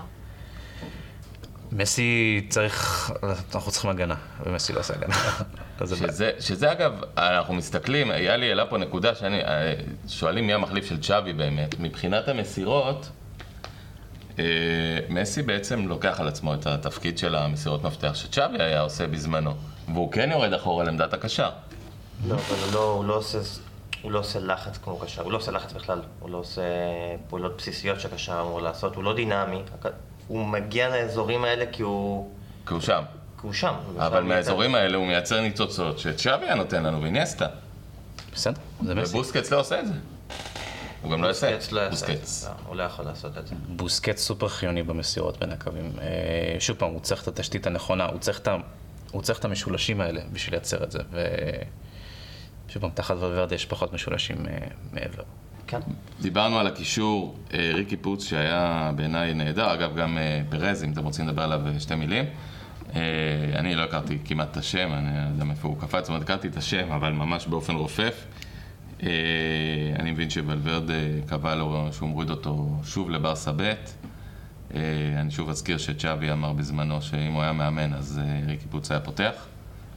[1.72, 3.12] מסי צריך,
[3.56, 5.16] אנחנו צריכים הגנה, ומסי לא עושה הגנה.
[5.96, 9.74] שזה, שזה אגב, אנחנו מסתכלים, יאלי העלה פה נקודה שאני, אה,
[10.08, 11.80] שואלים מי המחליף של צ'אבי באמת.
[11.80, 13.10] מבחינת המסירות,
[14.40, 14.44] אה,
[15.10, 19.54] מסי בעצם לוקח על עצמו את התפקיד של המסירות מפתח שצ'אבי היה עושה בזמנו,
[19.94, 21.50] והוא כן יורד אחורה לעמדת הקשר.
[22.28, 23.40] לא, אבל הוא לא, הוא לא עושה...
[24.06, 26.62] הוא לא עושה לחץ כמו קשר, הוא לא עושה לחץ בכלל, הוא לא עושה
[27.30, 29.62] פעולות בסיסיות שקשר אמור לעשות, הוא לא דינמי,
[30.28, 32.32] הוא מגיע לאזורים האלה כי הוא,
[32.68, 33.04] כי הוא שם.
[33.42, 33.74] כי הוא שם.
[33.94, 37.48] הוא אבל מהאזורים האלה הוא מייצר ניצוצות שצ'אבי היה נותן לנו, ואיניאסטה.
[38.34, 39.16] בסדר, זה מסי.
[39.16, 39.94] ובוסקץ לא עושה את זה.
[41.02, 41.56] הוא גם לא יעשה.
[41.56, 42.28] בוסקץ לא יעשה את בוסקץ.
[42.28, 43.56] זה, לא, הוא לא יכול לעשות את זה.
[43.68, 45.92] בוסקט סופר חיוני במסירות בין הקווים.
[46.02, 48.06] אה, שוב פעם, הוא צריך את התשתית הנכונה,
[49.12, 51.00] הוא צריך את המשולשים האלה בשביל לייצר את זה.
[52.80, 54.58] פעם, תחת ולוורדה יש פחות משולשים אה,
[54.94, 55.24] מעבר.
[55.68, 55.80] כן.
[56.22, 61.04] דיברנו על הקישור, אה, ריקי פוץ שהיה בעיניי נהדר, אגב גם אה, פרז, אם אתם
[61.04, 62.26] רוצים לדבר עליו שתי מילים.
[63.56, 66.48] אני לא הכרתי כמעט את השם, אני לא יודע מאיפה הוא קפץ, זאת אומרת, הכרתי
[66.48, 68.26] את השם, אבל ממש באופן רופף.
[70.00, 70.84] אני מבין שוולברד
[71.26, 73.74] קבע לו שהוא מוריד אותו שוב לברסה ב'.
[75.18, 79.48] אני שוב אזכיר שצ'אבי אמר בזמנו שאם הוא היה מאמן אז ריקי פוץ היה פותח.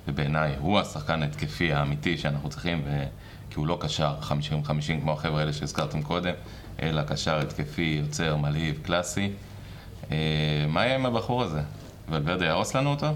[0.09, 3.04] ובעיניי הוא השחקן ההתקפי האמיתי שאנחנו צריכים, ו...
[3.50, 4.30] כי הוא לא קשר 50-50
[5.00, 6.34] כמו החבר'ה האלה שהזכרתם קודם,
[6.82, 9.30] אלא קשר התקפי, יוצר, מלהיב, קלאסי.
[10.11, 10.16] אה,
[10.68, 11.61] מה יהיה עם הבחור הזה?
[12.09, 13.06] ולוורדה יהרוס לנו אותו?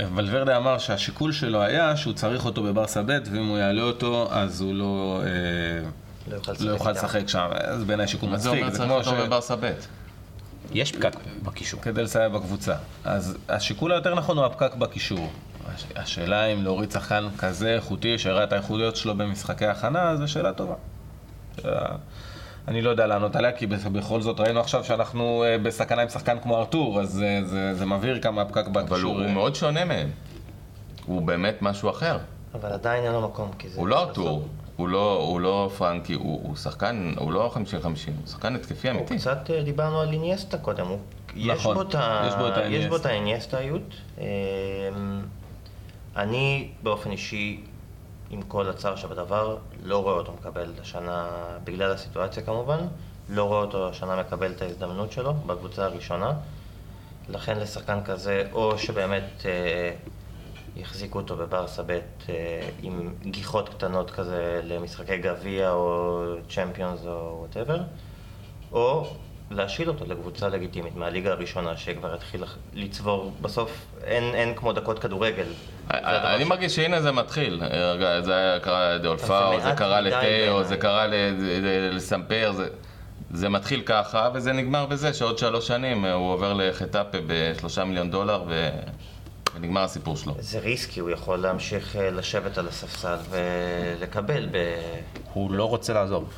[0.00, 4.60] ולוורדה אמר שהשיקול שלו היה שהוא צריך אותו בברסה ב' ואם הוא יעלה אותו אז
[4.60, 5.88] הוא לא, אה,
[6.60, 7.48] לא יוכל לא לשחק שם.
[7.78, 8.64] זה בעיניי שיקול מה זה מצחיק.
[8.64, 9.26] אומר צריך אותו ש...
[9.26, 9.72] בברסה ב'?
[10.72, 11.80] יש פקק בקישור.
[11.80, 12.74] כדי לסייע בקבוצה.
[13.04, 15.30] אז השיקול היותר נכון הוא הפקק בקישור.
[15.74, 20.52] הש- השאלה אם להוריד שחקן כזה איכותי שהראה את האיכותיות שלו במשחקי הכנה, זו שאלה
[20.52, 20.74] טובה.
[21.62, 21.96] שאלה-
[22.68, 26.38] אני לא יודע לענות עליה, כי בכל זאת ראינו עכשיו שאנחנו אה, בסכנה עם שחקן
[26.42, 28.96] כמו ארתור, אז זה, זה, זה מבהיר כמה הפקק בקישור.
[28.96, 30.10] אבל הוא, הוא אה, מאוד שונה מהם.
[31.06, 32.18] הוא באמת משהו אחר.
[32.54, 33.80] אבל עדיין אין לו מקום, כי זה...
[33.80, 37.56] הוא לא ארתור, הוא לא, הוא לא פרנקי, הוא, הוא שחקן, הוא לא 50-50,
[37.86, 37.92] הוא
[38.26, 39.16] שחקן התקפי הוא אמיתי.
[39.18, 40.98] קצת אה, דיברנו על איניאסטה קודם, הוא...
[41.36, 42.86] יש נכון, בו את ה- יש בו את יש
[46.16, 47.60] אני באופן אישי,
[48.30, 51.28] עם כל הצער שבדבר, לא רואה אותו מקבל השנה,
[51.64, 52.78] בגלל הסיטואציה כמובן,
[53.28, 56.32] לא רואה אותו השנה מקבל את ההזדמנות שלו בקבוצה הראשונה.
[57.28, 59.92] לכן לשחקן כזה, או שבאמת אה,
[60.76, 61.90] יחזיקו אותו בברסה ב'
[62.28, 67.80] אה, עם גיחות קטנות כזה למשחקי גביע או צ'מפיונס או whatever,
[68.72, 69.06] או
[69.50, 72.44] להשאיל אותו לקבוצה לגיטימית מהליגה הראשונה שכבר התחיל
[72.74, 73.70] לצבור, בסוף
[74.04, 75.46] אין, אין כמו דקות כדורגל.
[75.90, 77.62] הדבר אני ש- מרגיש שהנה זה מתחיל.
[77.94, 80.64] רגע, זה היה קרה לדאולופאו, זה קרה לטיו.
[80.64, 81.06] זה קרה
[81.92, 82.68] לסמפר, זה-
[83.30, 88.10] זה מתחיל ככה, וזה נגמר בזה שעוד שלוש שנים אה, הוא עובר לחטאפה בשלושה מיליון
[88.10, 88.70] דולר, ו-
[89.54, 90.34] ונגמר הסיפור שלו.
[90.38, 94.56] זה ריסקי, הוא יכול להמשיך אה, לשבת על הספסל ולקבל ב...
[95.32, 96.32] הוא לא רוצה לעזוב.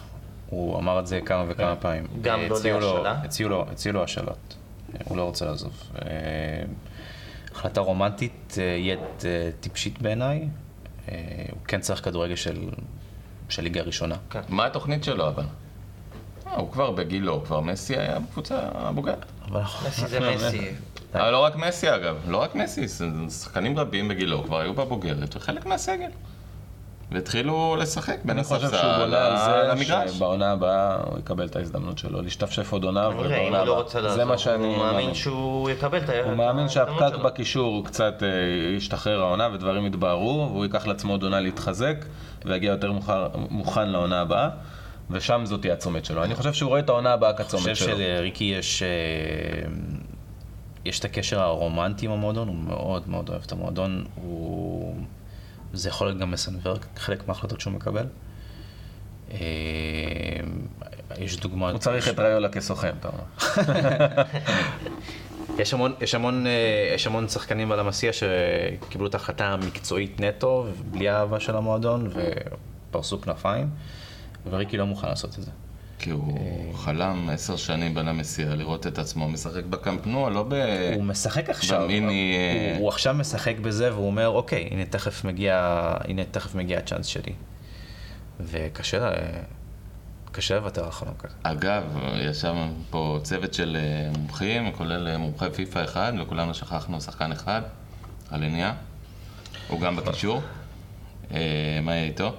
[0.50, 2.06] הוא אמר את זה כמה וכמה פעמים.
[2.20, 2.48] גם לא
[2.80, 3.20] להשאלה?
[3.24, 3.48] הציעו
[3.92, 4.56] לו- השאלות.
[5.04, 5.72] הוא לא רוצה לעזוב.
[6.02, 6.08] אה,
[7.54, 8.94] החלטה רומנטית אה,
[9.24, 10.48] אה, טיפשית בעיניי.
[11.08, 11.14] אה,
[11.50, 12.68] הוא כן צריך כדורגל של
[13.48, 14.14] של ליגה ראשונה.
[14.48, 15.44] מה התוכנית שלו אבל?
[16.46, 19.24] אה, הוא כבר בגילו, כבר מסי היה בקבוצה הבוגרת.
[19.50, 20.68] אבל מסי זה מסי.
[21.14, 22.86] אה, לא רק מסי אגב, לא רק מסי,
[23.30, 26.10] שחקנים רבים בגילו כבר היו בבוגרת וחלק מהסגל.
[27.12, 30.10] והתחילו לשחק בין אני חושב שהוא הספסל בונה על זה למגרש.
[30.10, 33.72] שבעונה הבאה הוא יקבל את ההזדמנות שלו, להשתפשף עוד עונה נראה, אם ובעונה הוא לא
[33.72, 33.82] הבאה.
[33.82, 36.12] רוצה זה מה שאני הוא מאמין שהוא יקבל את ה...
[36.12, 37.24] הוא את מאמין ההזדמנות שהפקק שלו.
[37.24, 38.28] בקישור הוא קצת אה,
[38.76, 42.04] ישתחרר העונה ודברים יתבהרו, והוא ייקח לעצמו עוד עונה להתחזק,
[42.44, 42.92] ויגיע יותר
[43.50, 44.48] מוכן, לעונה הבאה,
[45.10, 46.24] ושם זאת תהיה הצומת שלו.
[46.24, 47.96] אני חושב שהוא רואה את העונה הבאה אני כצומת חושב שלו.
[47.96, 48.88] שלריקי יש, אה,
[50.84, 54.96] יש את הקשר הרומנטי עם המועדון, הוא מאוד מאוד אוהב את המועדון, הוא...
[55.72, 58.06] זה יכול להיות גם מסנוור חלק מההחלטות שהוא מקבל.
[59.30, 59.38] אה,
[61.18, 61.72] יש דוגמאות...
[61.72, 63.24] הוא צריך את ראיולה כסוכן, אתה אומר.
[65.58, 70.66] יש המון, יש המון, אה, יש המון שחקנים על המסיע שקיבלו את ההחלטה המקצועית נטו,
[70.90, 72.10] בלי האהבה של המועדון,
[72.90, 73.70] ופרסו כנפיים,
[74.50, 75.50] וריקי לא מוכן לעשות את זה.
[75.98, 80.54] כי הוא חלם עשר שנים בנה מסיע לראות את עצמו משחק בקמפנוע, לא ב...
[80.94, 85.24] הוא משחק עכשיו, במיני, אה, הוא, הוא עכשיו משחק בזה והוא אומר, אוקיי, הנה תכף
[85.24, 85.56] מגיע,
[86.04, 87.32] הנה תכף מגיע הצ'אנס שלי.
[88.40, 89.10] וקשה
[90.32, 91.34] קשה לוותר על חלום כזה.
[91.42, 91.82] אגב,
[92.14, 92.54] ישב
[92.90, 97.62] פה צוות של אה, מומחים, כולל אה, מומחה פיפא אחד, וכולנו שכחנו שחקן אחד,
[98.32, 98.74] אלניה.
[99.68, 100.40] הוא גם בקישור.
[101.34, 102.36] אה, מה יהיה איתו?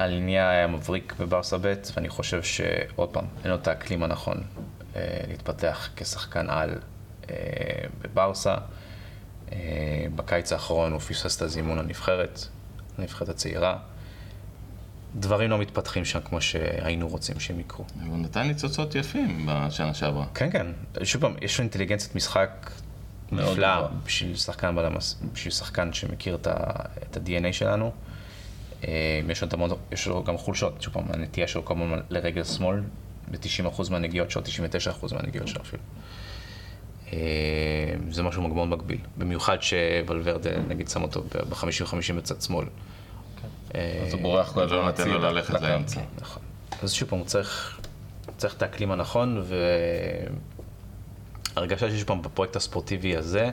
[0.00, 4.42] אליניה היה מבריק בברסה ב', ואני חושב שעוד פעם, אין לו את האקלים הנכון
[4.96, 6.74] אה, להתפתח כשחקן על
[7.30, 7.34] אה,
[8.02, 8.54] בברסה.
[9.52, 12.40] אה, בקיץ האחרון הוא פספס את הזימון לנבחרת,
[12.98, 13.78] לנבחרת הצעירה.
[15.14, 17.84] דברים לא מתפתחים שם כמו שהיינו רוצים שהם יקרו.
[18.06, 20.26] הוא נתן ניצוצות יפים בשנה שעברה.
[20.34, 20.66] כן, כן.
[21.04, 22.70] שוב פעם, יש לו אינטליגנציית משחק
[23.32, 23.92] מאוד נפלא גבוהה.
[24.04, 24.74] בשביל שחקן.
[25.32, 26.34] בשביל שחקן שמכיר.
[26.34, 26.46] את
[27.16, 27.92] ה-DNA שלנו.
[28.84, 29.70] אה, יש לו, המון...
[29.92, 32.80] יש לו גם חולשות, שוב פעם, הנטייה שלו הזמן לרגל שמאל,
[33.30, 35.82] ב-90% מהנגיעות שלו, 99% מהנגיעות שלו אפילו.
[37.12, 37.18] אה,
[38.10, 42.66] זה משהו מאוד מגביל, במיוחד שוולברדה נגיד שם אותו ב-50-50 בצד שמאל.
[43.74, 45.18] אה, אז הוא בורח כל הזמן נותן לו.
[45.18, 45.64] ללכת לקו.
[45.64, 46.00] לאמצע.
[46.20, 46.42] נכון.
[46.82, 47.80] אז שוב פעם, הוא צריך
[48.56, 49.44] את האקלים הנכון,
[51.56, 53.50] והרגשה שיש פעם בפרויקט הספורטיבי הזה,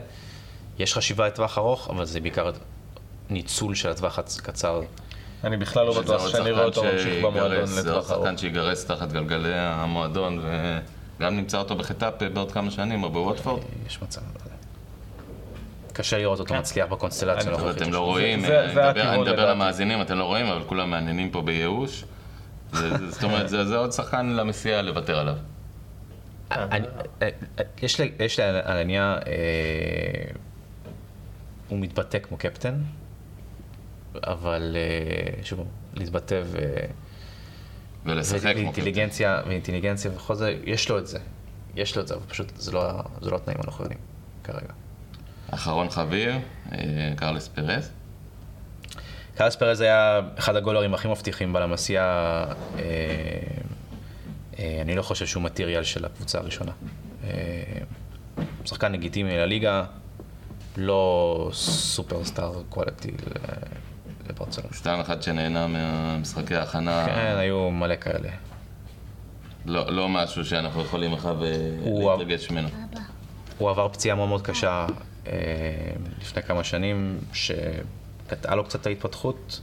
[0.78, 2.50] יש חשיבה לטווח ארוך, אבל זה בעיקר
[3.30, 4.80] ניצול של הטווח הקצר.
[5.46, 8.24] אני בכלל לא בטוח שאני רואה אותו ממשיך במועדון שיגרס, זה עוד לטווח ארוך.
[8.24, 10.44] שחקן שיגרס תחת גלגלי המועדון,
[11.18, 13.62] וגם נמצא אותו בחטאפה בעוד כמה שנים, או בווטפורד.
[13.86, 14.50] יש מצב, לא.
[15.92, 17.82] קשה לראות אותו מצליח בקונסטלציה אני- הנוכחית.
[17.82, 17.98] אתם לא.
[17.98, 19.50] רואים, זה- אני זה מדבר-.
[19.50, 22.04] למאזינים, אתם לא רואים, אבל כולם מעניינים פה בייאוש.
[23.08, 25.34] זאת אומרת, זה עוד שחקן למסיע לוותר עליו.
[26.52, 26.66] אה,
[27.22, 27.28] אה,
[27.82, 28.12] יש לי,
[28.64, 28.78] על
[29.26, 29.32] אה,
[31.68, 32.74] הוא מתבטא כמו קפטן,
[34.24, 35.60] אבל אה, שוב,
[35.94, 36.42] להתבטא
[38.04, 38.50] ולשחק כמו.
[38.54, 41.18] ואינטליגנציה, ואינטליגנציה וכל זה, יש לו את זה.
[41.76, 43.98] יש לו את זה, אבל פשוט זה לא, זה לא התנאים הנכונים
[44.44, 44.72] כרגע.
[45.50, 46.34] אחרון חביב,
[46.72, 47.90] אה, קרלס פרס.
[49.36, 52.44] קרלס פרז היה אחד הגולרים הכי מבטיחים בלמסייה.
[52.78, 52.82] אה,
[54.58, 56.72] אה, אני לא חושב שהוא מטריאל של הקבוצה הראשונה.
[57.24, 57.30] אה,
[58.64, 59.84] שחקן לגיטימי לליגה,
[60.76, 63.10] לא סופרסטאר קואליטי
[64.28, 64.68] לברצלונה.
[64.74, 67.06] סתם אחד שנהנה מהמשחקי ההכנה.
[67.06, 68.28] כן, היו מלא כאלה.
[69.66, 71.48] לא, לא משהו שאנחנו יכולים עכשיו אה,
[71.84, 72.68] להתרגש ממנו.
[73.58, 74.86] הוא עבר פציעה מאוד מאוד קשה
[75.26, 75.32] אה,
[76.20, 79.60] לפני כמה שנים, שקטעה לו קצת את ההתפתחות.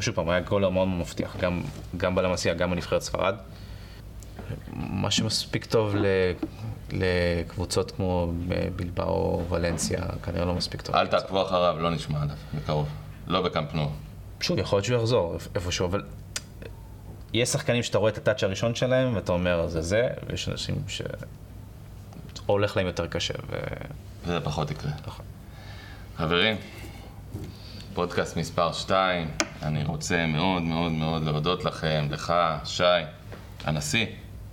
[0.00, 1.62] שוב פעם, היה גולר מאוד מבטיח, גם,
[1.96, 3.34] גם בלמסייה, גם בנבחרת ספרד.
[4.72, 6.06] מה שמספיק טוב ל,
[6.92, 8.32] לקבוצות כמו
[8.76, 10.96] בלבאו, ולנסיה, כנראה לא מספיק טוב.
[10.96, 12.88] אל תעקבו אחריו, לא נשמע עליו, בקרוב.
[13.26, 13.90] לא בקמפנו.
[14.40, 16.02] שוב, יכול להיות שהוא יחזור איפשהו, אבל
[17.32, 21.02] יש שחקנים שאתה רואה את הטאץ' הראשון שלהם, ואתה אומר, זה זה, ויש אנשים ש...
[22.46, 23.56] הולך להם יותר קשה, ו...
[24.24, 24.90] וזה פחות יקרה.
[25.06, 25.24] נכון.
[26.16, 26.56] חברים,
[27.94, 29.30] פודקאסט מספר 2,
[29.62, 32.82] אני רוצה מאוד מאוד מאוד להודות לכם, לך, שי,
[33.64, 34.06] הנשיא,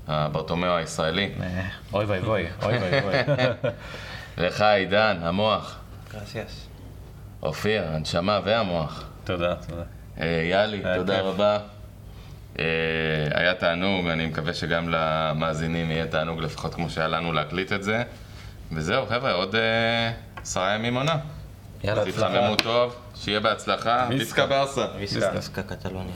[0.07, 1.31] הברטומיאו הישראלי,
[1.93, 3.13] אוי ואבוי, אוי ואבוי.
[4.47, 5.79] לך עידן, המוח,
[6.11, 6.67] גרסיאס.
[7.43, 9.10] אופיר, הנשמה והמוח.
[9.31, 9.83] תודה, תודה.
[10.21, 11.25] אה, יאלי, תודה כיף.
[11.25, 11.57] רבה.
[12.59, 12.65] אה,
[13.33, 18.03] היה תענוג, אני מקווה שגם למאזינים יהיה תענוג לפחות כמו שהיה לנו להקליט את זה.
[18.71, 20.11] וזהו, חבר'ה, עוד אה,
[20.41, 21.17] עשרה ימים עונה.
[21.83, 24.07] יאללה, תתחממו טוב, שיהיה בהצלחה.
[24.09, 24.85] ויסקה ברסה.
[24.99, 26.13] ויסקה קטלוניה.